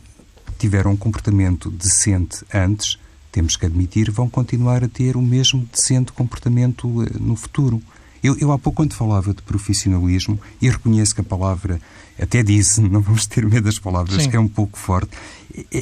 tiveram 0.58 0.92
um 0.92 0.96
comportamento 0.96 1.70
decente 1.70 2.44
antes, 2.52 2.98
temos 3.30 3.56
que 3.56 3.66
admitir, 3.66 4.10
vão 4.10 4.28
continuar 4.28 4.84
a 4.84 4.88
ter 4.88 5.16
o 5.16 5.22
mesmo 5.22 5.68
decente 5.72 6.12
comportamento 6.12 7.02
eh, 7.02 7.18
no 7.18 7.34
futuro. 7.34 7.82
Eu, 8.24 8.34
eu 8.38 8.50
há 8.50 8.58
pouco, 8.58 8.78
quando 8.78 8.94
falava 8.94 9.34
de 9.34 9.42
profissionalismo, 9.42 10.40
e 10.60 10.70
reconheço 10.70 11.14
que 11.14 11.20
a 11.20 11.24
palavra, 11.24 11.78
até 12.18 12.42
disse, 12.42 12.80
não 12.88 13.02
vamos 13.02 13.26
ter 13.26 13.44
medo 13.44 13.64
das 13.64 13.78
palavras, 13.78 14.22
Sim. 14.22 14.30
que 14.30 14.36
é 14.36 14.40
um 14.40 14.48
pouco 14.48 14.78
forte, 14.78 15.10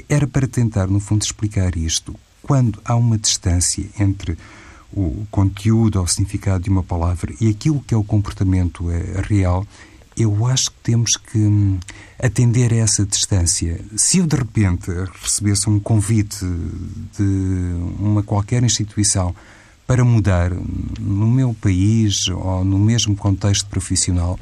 era 0.08 0.26
para 0.26 0.48
tentar, 0.48 0.88
no 0.88 0.98
fundo, 0.98 1.22
explicar 1.22 1.76
isto. 1.76 2.12
Quando 2.42 2.80
há 2.84 2.96
uma 2.96 3.16
distância 3.16 3.84
entre 3.96 4.36
o 4.92 5.24
conteúdo 5.30 6.00
ou 6.00 6.04
o 6.04 6.08
significado 6.08 6.64
de 6.64 6.68
uma 6.68 6.82
palavra 6.82 7.32
e 7.40 7.48
aquilo 7.48 7.80
que 7.80 7.94
é 7.94 7.96
o 7.96 8.02
comportamento 8.02 8.90
é, 8.90 9.22
real, 9.22 9.64
eu 10.16 10.44
acho 10.46 10.72
que 10.72 10.76
temos 10.82 11.16
que 11.16 11.38
hum, 11.38 11.78
atender 12.18 12.72
a 12.72 12.76
essa 12.78 13.06
distância. 13.06 13.80
Se 13.96 14.18
eu 14.18 14.26
de 14.26 14.36
repente 14.36 14.90
recebesse 15.22 15.70
um 15.70 15.78
convite 15.78 16.44
de 17.16 17.72
uma 17.98 18.22
qualquer 18.22 18.64
instituição 18.64 19.34
para 19.92 20.06
mudar 20.06 20.50
no 20.98 21.26
meu 21.26 21.52
país 21.52 22.26
ou 22.28 22.64
no 22.64 22.78
mesmo 22.78 23.14
contexto 23.14 23.66
profissional, 23.66 24.40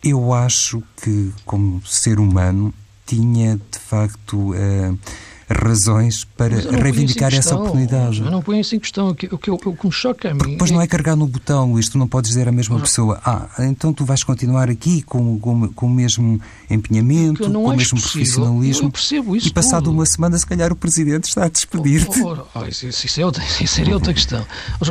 eu 0.00 0.32
acho 0.32 0.80
que, 1.02 1.32
como 1.44 1.84
ser 1.84 2.20
humano, 2.20 2.72
tinha 3.04 3.56
de 3.56 3.78
facto. 3.80 4.52
Uh, 4.52 4.96
razões 5.50 6.24
para 6.36 6.56
reivindicar 6.80 7.34
essa 7.34 7.56
oportunidade. 7.56 8.20
Eu 8.20 8.30
não 8.30 8.40
ponho 8.40 8.60
isso 8.60 8.74
em 8.76 8.78
questão. 8.78 9.08
O 9.10 9.14
que, 9.14 9.26
o 9.26 9.38
que, 9.38 9.50
o 9.50 9.58
que 9.58 9.86
me 9.86 9.92
choca 9.92 10.30
a 10.30 10.32
mim. 10.32 10.38
Porque 10.38 10.52
depois 10.52 10.70
é... 10.70 10.74
não 10.74 10.80
é 10.80 10.86
carregar 10.86 11.16
no 11.16 11.26
botão, 11.26 11.72
Luís. 11.72 11.88
Tu 11.88 11.98
não 11.98 12.06
podes 12.06 12.30
dizer 12.30 12.48
à 12.48 12.52
mesma 12.52 12.76
não. 12.76 12.82
pessoa: 12.82 13.20
Ah, 13.24 13.48
então 13.60 13.92
tu 13.92 14.04
vais 14.04 14.22
continuar 14.22 14.70
aqui 14.70 15.02
com, 15.02 15.38
com, 15.38 15.68
com 15.68 15.86
o 15.86 15.90
mesmo 15.90 16.40
empenhamento, 16.68 17.50
com 17.50 17.50
o 17.50 17.76
mesmo 17.76 18.00
possível. 18.00 18.12
profissionalismo. 18.12 18.86
Eu 18.86 18.90
percebo 18.92 19.36
isso. 19.36 19.48
E 19.48 19.52
passado 19.52 19.84
tudo. 19.84 19.94
uma 19.94 20.06
semana, 20.06 20.38
se 20.38 20.46
calhar 20.46 20.72
o 20.72 20.76
presidente 20.76 21.24
está 21.24 21.44
a 21.44 21.48
despedir-te. 21.48 22.20
Oh, 22.22 22.32
oh, 22.32 22.60
oh, 22.60 22.66
isso, 22.66 22.86
isso, 22.86 23.20
é 23.20 23.24
outra, 23.24 23.42
isso 23.60 23.74
seria 23.74 23.94
outra 23.94 24.14
questão. 24.14 24.44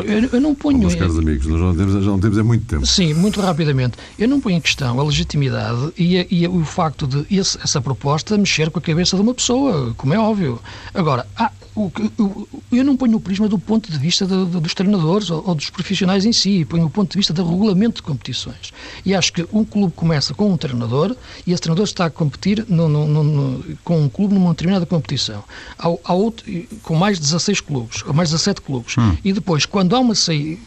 Eu, 0.05 0.29
eu 0.33 0.41
não 0.41 0.53
ponho. 0.53 0.79
Meus 0.79 0.95
caros 0.95 1.17
amigos, 1.17 1.45
nós 1.47 1.59
já 1.59 1.65
não, 1.65 1.75
temos, 1.75 1.93
já 1.93 2.11
não 2.11 2.19
temos 2.19 2.37
é 2.37 2.43
muito 2.43 2.65
tempo. 2.65 2.85
Sim, 2.85 3.13
muito 3.13 3.39
rapidamente. 3.41 3.97
Eu 4.17 4.27
não 4.27 4.39
ponho 4.39 4.57
em 4.57 4.61
questão 4.61 4.99
a 4.99 5.03
legitimidade 5.03 5.93
e, 5.97 6.19
a, 6.19 6.25
e 6.29 6.45
a, 6.45 6.49
o 6.49 6.63
facto 6.65 7.07
de 7.07 7.25
esse, 7.29 7.57
essa 7.63 7.81
proposta 7.81 8.37
mexer 8.37 8.69
com 8.69 8.79
a 8.79 8.81
cabeça 8.81 9.15
de 9.15 9.21
uma 9.21 9.33
pessoa, 9.33 9.93
como 9.97 10.13
é 10.13 10.19
óbvio. 10.19 10.48
Agora, 10.93 11.27
há, 11.37 11.51
o, 11.75 11.91
o, 12.17 12.47
eu 12.71 12.83
não 12.83 12.97
ponho 12.97 13.17
o 13.17 13.19
prisma 13.19 13.47
do 13.47 13.57
ponto 13.57 13.91
de 13.91 13.97
vista 13.97 14.25
de, 14.25 14.45
de, 14.45 14.59
dos 14.59 14.73
treinadores 14.73 15.29
ou, 15.29 15.43
ou, 15.47 15.55
dos 15.55 15.69
profissionais 15.69 16.25
em 16.25 16.33
si, 16.33 16.65
ponho 16.65 16.85
o 16.85 16.89
ponto 16.89 17.11
de 17.11 17.17
vista 17.17 17.33
do 17.33 17.47
regulamento 17.47 17.97
de 17.97 18.01
competições. 18.01 18.73
E 19.05 19.15
acho 19.15 19.31
que 19.31 19.47
um 19.53 19.63
clube 19.63 19.93
começa 19.95 20.33
com 20.33 20.51
um 20.51 20.57
treinador 20.57 21.15
e 21.45 21.53
esse 21.53 21.61
treinador 21.61 21.85
está 21.85 22.05
a 22.05 22.09
competir 22.09 22.65
no, 22.67 22.89
no, 22.89 23.23
no, 23.23 23.77
com 23.83 24.01
um 24.01 24.09
clube 24.09 24.33
numa 24.33 24.49
determinada 24.51 24.85
competição. 24.85 25.43
Há, 25.77 25.87
há 26.03 26.13
outro, 26.13 26.45
com 26.83 26.95
mais 26.95 27.17
de 27.17 27.23
16 27.23 27.61
clubes, 27.61 28.03
ou 28.05 28.13
mais 28.13 28.29
de 28.29 28.35
17 28.35 28.61
clubes. 28.61 28.95
Hum. 28.97 29.15
E 29.23 29.31
depois, 29.31 29.65
quando 29.65 29.95
há 29.95 29.99
uma 29.99 30.15
saída, 30.15 30.59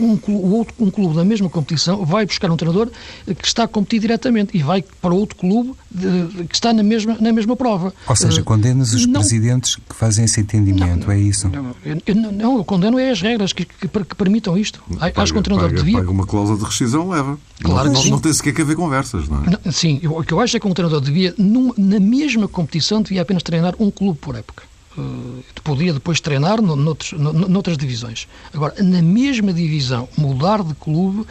um, 0.00 0.18
um, 0.28 0.66
um 0.78 0.90
clube 0.90 1.16
da 1.16 1.24
mesma 1.24 1.48
competição 1.48 2.04
vai 2.04 2.26
buscar 2.26 2.50
um 2.50 2.56
treinador 2.56 2.90
que 3.24 3.46
está 3.46 3.64
a 3.64 3.68
competir 3.68 4.00
diretamente 4.00 4.56
e 4.56 4.62
vai 4.62 4.82
para 4.82 5.14
outro 5.14 5.36
clube 5.36 5.74
de, 5.96 6.44
que 6.44 6.54
está 6.54 6.72
na 6.72 6.82
mesma, 6.82 7.16
na 7.18 7.32
mesma 7.32 7.56
prova. 7.56 7.92
Ou 8.06 8.14
seja, 8.14 8.42
uh, 8.42 8.44
condenas 8.44 8.92
os 8.92 9.06
não, 9.06 9.20
presidentes 9.20 9.76
que 9.76 9.94
fazem 9.94 10.24
esse 10.26 10.40
entendimento, 10.40 11.06
não, 11.06 11.12
é 11.12 11.18
isso? 11.18 11.48
Não, 11.48 11.74
eu, 11.84 12.14
não, 12.14 12.58
eu 12.58 12.64
condeno 12.64 12.98
é 12.98 13.10
as 13.10 13.22
regras 13.22 13.52
que, 13.52 13.64
que, 13.64 13.88
que 13.88 14.14
permitam 14.14 14.56
isto. 14.58 14.82
Paga, 14.98 15.22
Acho 15.22 15.32
que 15.32 15.38
um 15.38 15.42
treinador 15.42 15.70
paga, 15.70 15.82
devia... 15.82 15.98
Paga 15.98 16.10
uma 16.10 16.26
cláusula 16.26 16.58
de 16.58 16.64
rescisão, 16.64 17.08
leva. 17.08 17.38
Claro 17.62 17.90
não, 17.90 18.04
não, 18.04 18.18
tem 18.18 18.32
sequer 18.32 18.52
que 18.52 18.62
haver 18.62 18.76
conversas, 18.76 19.28
não 19.28 19.42
é? 19.44 19.72
sim, 19.72 20.00
o 20.04 20.22
que 20.22 20.32
eu 20.32 20.40
acho 20.40 20.56
é 20.56 20.60
que 20.60 20.66
um 20.66 20.74
treinador 20.74 21.00
devia, 21.00 21.34
num, 21.38 21.72
na 21.76 21.98
mesma 21.98 22.46
competição, 22.46 23.00
devia 23.00 23.22
apenas 23.22 23.42
treinar 23.42 23.74
um 23.78 23.90
clube 23.90 24.18
por 24.18 24.36
época. 24.36 24.64
Uh, 24.98 25.42
podia 25.62 25.92
depois 25.92 26.20
treinar 26.20 26.62
no, 26.62 26.74
noutros, 26.74 27.12
no, 27.12 27.32
noutras 27.32 27.76
divisões. 27.76 28.26
Agora, 28.52 28.74
na 28.82 29.02
mesma 29.02 29.52
divisão, 29.52 30.08
mudar 30.16 30.62
de 30.62 30.74
clube 30.74 31.26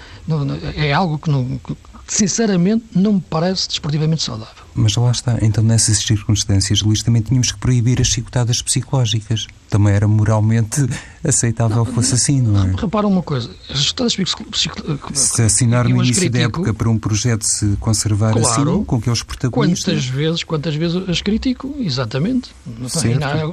é 0.75 0.93
algo 0.93 1.17
que, 1.17 1.32
não, 1.32 1.60
que 1.65 1.75
sinceramente 2.08 2.86
não 2.96 3.13
me 3.13 3.22
parece 3.22 3.68
desportivamente 3.68 4.24
saudável. 4.24 4.64
Mas 4.76 4.96
lá 4.96 5.10
está, 5.10 5.38
então 5.42 5.64
nessas 5.64 6.00
circunstâncias, 6.00 6.82
Luís, 6.82 7.02
também 7.02 7.22
tínhamos 7.22 7.52
que 7.52 7.58
proibir 7.58 8.02
as 8.02 8.08
chicotadas 8.08 8.62
psicológicas. 8.62 9.48
Também 9.70 9.94
era 9.94 10.08
moralmente 10.08 10.86
aceitável 11.24 11.78
não, 11.78 11.86
fosse 11.86 12.14
assim, 12.14 12.42
não 12.42 12.62
é? 12.62 12.76
Repara 12.76 13.08
uma 13.08 13.24
coisa, 13.24 13.50
as 13.70 13.80
chicotadas 13.80 14.16
psicológicas... 14.16 15.20
Se 15.20 15.42
assinar 15.42 15.88
no 15.88 16.04
início 16.04 16.30
da 16.30 16.40
época 16.40 16.74
para 16.74 16.90
um 16.90 16.98
projeto 16.98 17.44
se 17.44 17.78
conservar 17.80 18.32
assim, 18.32 18.42
claro, 18.42 18.76
assim, 18.76 18.84
com 18.84 19.02
que 19.02 19.10
eles 19.10 19.24
protagonistas... 19.24 19.94
Quantas 19.94 20.06
vezes, 20.06 20.44
quantas 20.44 20.76
vezes 20.76 21.10
as 21.10 21.22
critico, 21.22 21.74
exatamente. 21.80 22.52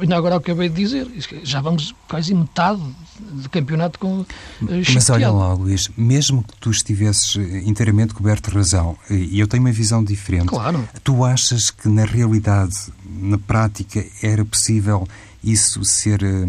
Ainda 0.00 0.16
agora 0.16 0.36
acabei 0.36 0.68
de 0.68 0.74
dizer, 0.74 1.08
já 1.44 1.60
vamos 1.60 1.94
quase 2.08 2.34
metade 2.34 2.82
do 3.20 3.48
campeonato 3.48 3.98
com 3.98 4.24
eh, 4.68 4.82
Mas 4.92 5.08
olha 5.10 5.30
lá, 5.30 5.52
Luís, 5.54 5.90
mesmo 5.96 6.42
que 6.42 6.56
tu 6.58 6.70
estivesses 6.70 7.36
inteiramente 7.64 8.14
coberto 8.14 8.50
de 8.50 8.56
razão, 8.56 8.96
e 9.08 9.38
eu 9.38 9.46
tenho 9.46 9.62
uma 9.62 9.72
visão 9.72 10.02
diferente, 10.02 10.46
claro. 10.46 10.88
tu 11.04 11.11
Tu 11.12 11.24
achas 11.26 11.70
que 11.70 11.90
na 11.90 12.06
realidade, 12.06 12.74
na 13.04 13.36
prática, 13.36 14.02
era 14.22 14.42
possível 14.46 15.06
isso 15.44 15.84
ser, 15.84 16.22
eh, 16.22 16.48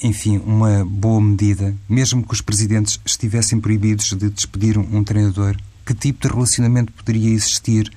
enfim, 0.00 0.38
uma 0.38 0.84
boa 0.84 1.20
medida, 1.20 1.74
mesmo 1.88 2.24
que 2.24 2.32
os 2.32 2.40
presidentes 2.40 3.00
estivessem 3.04 3.58
proibidos 3.58 4.10
de 4.10 4.30
despedir 4.30 4.78
um 4.78 5.02
treinador? 5.02 5.56
Que 5.84 5.92
tipo 5.94 6.20
de 6.22 6.32
relacionamento 6.32 6.92
poderia 6.92 7.28
existir? 7.28 7.90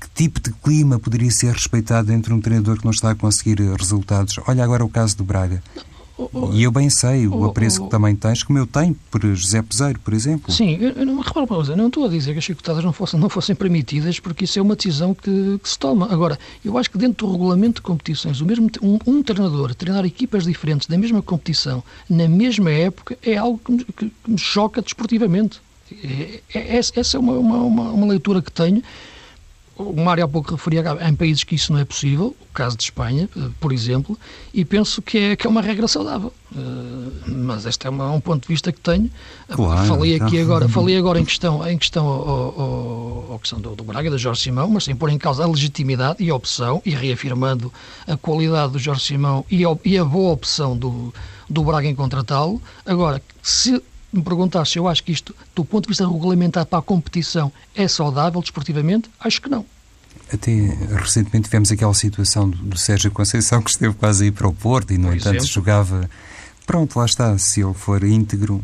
Que 0.00 0.08
tipo 0.14 0.38
de 0.38 0.52
clima 0.62 0.96
poderia 1.00 1.32
ser 1.32 1.52
respeitado 1.52 2.12
entre 2.12 2.32
um 2.32 2.40
treinador 2.40 2.78
que 2.78 2.84
não 2.84 2.92
está 2.92 3.10
a 3.10 3.16
conseguir 3.16 3.58
resultados? 3.76 4.38
Olha 4.46 4.62
agora 4.62 4.84
o 4.84 4.88
caso 4.88 5.16
do 5.16 5.24
Braga. 5.24 5.60
E 6.52 6.62
eu 6.64 6.72
bem 6.72 6.90
sei 6.90 7.28
o 7.28 7.44
apreço 7.44 7.84
que 7.84 7.90
também 7.90 8.14
tens, 8.16 8.42
como 8.42 8.58
eu 8.58 8.66
tenho 8.66 8.96
por 9.10 9.22
José 9.22 9.62
Peseiro, 9.62 10.00
por 10.00 10.12
exemplo. 10.12 10.52
Sim, 10.52 10.76
eu 10.80 11.06
não, 11.06 11.20
repara 11.20 11.40
uma 11.40 11.46
coisa, 11.46 11.76
não 11.76 11.86
estou 11.86 12.04
a 12.04 12.08
dizer 12.08 12.32
que 12.32 12.38
as 12.38 12.44
chicotadas 12.44 12.82
não 12.82 12.92
fossem, 12.92 13.20
não 13.20 13.28
fossem 13.28 13.54
permitidas, 13.54 14.18
porque 14.18 14.44
isso 14.44 14.58
é 14.58 14.62
uma 14.62 14.74
decisão 14.74 15.14
que, 15.14 15.58
que, 15.62 15.68
se 15.68 15.78
toma. 15.78 16.12
Agora, 16.12 16.38
eu 16.64 16.76
acho 16.76 16.90
que 16.90 16.98
dentro 16.98 17.26
do 17.26 17.32
regulamento 17.32 17.76
de 17.76 17.82
competições, 17.82 18.40
o 18.40 18.46
mesmo, 18.46 18.68
um, 18.82 18.98
um 19.06 19.22
treinador 19.22 19.74
treinar 19.74 20.04
equipas 20.04 20.44
diferentes 20.44 20.88
da 20.88 20.98
mesma 20.98 21.22
competição, 21.22 21.82
na 22.10 22.26
mesma 22.26 22.70
época, 22.70 23.16
é 23.22 23.36
algo 23.36 23.60
que 23.64 23.72
me, 23.72 23.84
que, 23.84 24.12
me 24.26 24.38
choca 24.38 24.82
desportivamente. 24.82 25.60
É, 26.02 26.40
é, 26.54 26.76
essa 26.76 27.16
é 27.16 27.20
uma, 27.20 27.34
uma, 27.34 27.90
uma 27.90 28.06
leitura 28.06 28.42
que 28.42 28.50
tenho 28.50 28.82
o 29.78 30.02
Mário 30.02 30.24
há 30.24 30.28
pouco 30.28 30.50
referia 30.50 30.82
em 31.08 31.14
países 31.14 31.44
que 31.44 31.54
isso 31.54 31.72
não 31.72 31.78
é 31.78 31.84
possível, 31.84 32.34
o 32.40 32.52
caso 32.52 32.76
de 32.76 32.82
Espanha, 32.82 33.28
eh, 33.36 33.48
por 33.60 33.72
exemplo, 33.72 34.18
e 34.52 34.64
penso 34.64 35.00
que 35.00 35.18
é, 35.18 35.36
que 35.36 35.46
é 35.46 35.50
uma 35.50 35.62
regra 35.62 35.86
saudável. 35.86 36.32
Uh, 36.50 37.12
mas 37.26 37.64
este 37.64 37.86
é 37.86 37.90
uma, 37.90 38.10
um 38.10 38.20
ponto 38.20 38.42
de 38.42 38.48
vista 38.48 38.72
que 38.72 38.80
tenho. 38.80 39.10
Claro, 39.48 39.86
falei 39.86 40.16
aqui 40.16 40.36
tá. 40.36 40.42
agora, 40.42 40.68
falei 40.68 40.96
agora 40.96 41.20
em 41.20 41.24
questão, 41.24 41.66
em 41.68 41.78
questão 41.78 42.06
ao, 42.06 43.30
ao, 43.30 43.38
questão 43.38 43.60
do, 43.60 43.76
do, 43.76 43.84
Braga, 43.84 44.10
do 44.10 44.18
Jorge 44.18 44.42
Simão, 44.42 44.68
mas 44.68 44.84
sem 44.84 44.96
pôr 44.96 45.10
em 45.10 45.18
causa 45.18 45.44
a 45.44 45.46
legitimidade 45.46 46.24
e 46.24 46.30
a 46.30 46.34
opção, 46.34 46.82
e 46.84 46.90
reafirmando 46.90 47.72
a 48.06 48.16
qualidade 48.16 48.72
do 48.72 48.78
Jorge 48.78 49.04
Simão 49.04 49.44
e 49.50 49.64
a, 49.64 49.76
e 49.84 49.96
a 49.96 50.04
boa 50.04 50.32
opção 50.32 50.76
do, 50.76 51.14
do 51.48 51.62
Braga 51.62 51.86
em 51.86 51.94
contratá-lo. 51.94 52.60
Agora, 52.84 53.22
se 53.42 53.80
me 54.12 54.22
perguntar 54.22 54.64
se 54.66 54.78
eu 54.78 54.88
acho 54.88 55.02
que 55.04 55.12
isto, 55.12 55.34
do 55.54 55.64
ponto 55.64 55.84
de 55.84 55.88
vista 55.88 56.06
regulamentar 56.06 56.64
para 56.66 56.78
a 56.78 56.82
competição, 56.82 57.52
é 57.74 57.86
saudável 57.86 58.40
desportivamente, 58.40 59.10
acho 59.20 59.40
que 59.42 59.48
não. 59.48 59.64
Até 60.32 60.50
recentemente 60.94 61.44
tivemos 61.44 61.72
aquela 61.72 61.94
situação 61.94 62.48
do, 62.48 62.56
do 62.58 62.78
Sérgio 62.78 63.10
Conceição 63.10 63.62
que 63.62 63.70
esteve 63.70 63.94
quase 63.94 64.24
a 64.24 64.26
ir 64.26 64.32
para 64.32 64.46
o 64.46 64.52
Porto 64.52 64.92
e, 64.92 64.98
no 64.98 65.08
Por 65.08 65.16
entanto, 65.16 65.36
exemplo. 65.36 65.46
jogava. 65.46 66.10
Pronto, 66.66 66.98
lá 66.98 67.06
está. 67.06 67.36
Se 67.38 67.62
ele 67.62 67.72
for 67.72 68.04
íntegro, 68.04 68.62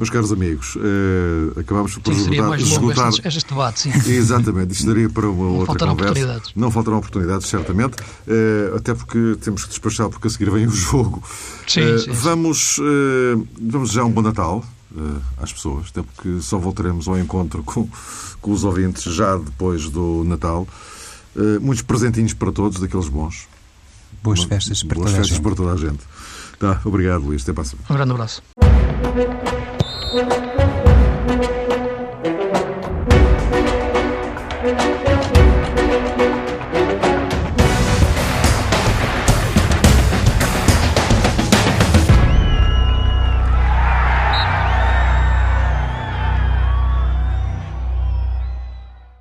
meus 0.00 0.08
caros 0.10 0.32
amigos, 0.32 0.76
eh, 0.78 1.60
acabamos 1.60 1.94
por 1.98 2.14
sim, 2.14 2.20
esgotar, 2.22 2.58
esgotar 2.58 3.08
este, 3.10 3.28
este 3.28 3.48
debate, 3.50 3.80
sim. 3.80 3.92
Exatamente, 4.10 4.72
isto 4.72 4.86
daria 4.86 5.10
para 5.10 5.28
uma 5.28 5.44
Não 5.44 5.50
outra 5.58 5.66
faltarão 5.66 5.92
conversa. 5.94 6.12
Oportunidades. 6.12 6.52
Não 6.56 6.70
faltarão 6.70 6.98
oportunidades, 6.98 7.46
certamente, 7.48 7.96
eh, 8.26 8.72
até 8.74 8.94
porque 8.94 9.36
temos 9.42 9.64
que 9.64 9.68
despachar 9.68 10.08
porque 10.08 10.26
a 10.26 10.30
seguir 10.30 10.50
vem 10.50 10.66
o 10.66 10.70
jogo. 10.74 11.22
Sim, 11.68 11.82
eh, 11.82 11.98
sim, 11.98 12.10
vamos, 12.12 12.80
vamos 13.60 13.90
já 13.92 14.02
um 14.02 14.10
bom 14.10 14.22
Natal. 14.22 14.64
uh, 14.96 15.20
às 15.36 15.52
pessoas, 15.52 15.88
até 15.90 16.02
porque 16.02 16.40
só 16.40 16.58
voltaremos 16.58 17.06
ao 17.06 17.18
encontro 17.18 17.62
com, 17.62 17.86
com 18.40 18.50
os 18.52 18.64
ouvintes 18.64 19.02
já 19.14 19.36
depois 19.36 19.88
do 19.90 20.24
Natal. 20.24 20.66
Uh, 21.36 21.60
muitos 21.60 21.82
presentinhos 21.82 22.32
para 22.32 22.50
todos, 22.50 22.80
daqueles 22.80 23.08
bons. 23.08 23.46
Boas 24.22 24.42
festas 24.44 24.82
para 24.82 24.96
Boas 24.96 25.10
toda 25.10 25.18
festas 25.22 25.32
a 25.32 25.34
gente. 25.36 25.42
para 25.44 25.54
toda 25.54 25.72
a 25.72 25.76
gente. 25.76 26.00
Tá, 26.58 26.80
obrigado, 26.84 27.22
Luís. 27.24 27.42
Até 27.42 27.52
para 27.52 27.62
a 27.62 27.66
semana. 27.66 27.86
Um 27.88 27.94
grande 27.94 28.12
abraço. 28.12 29.69
Thank 30.12 30.44
you. 30.44 30.49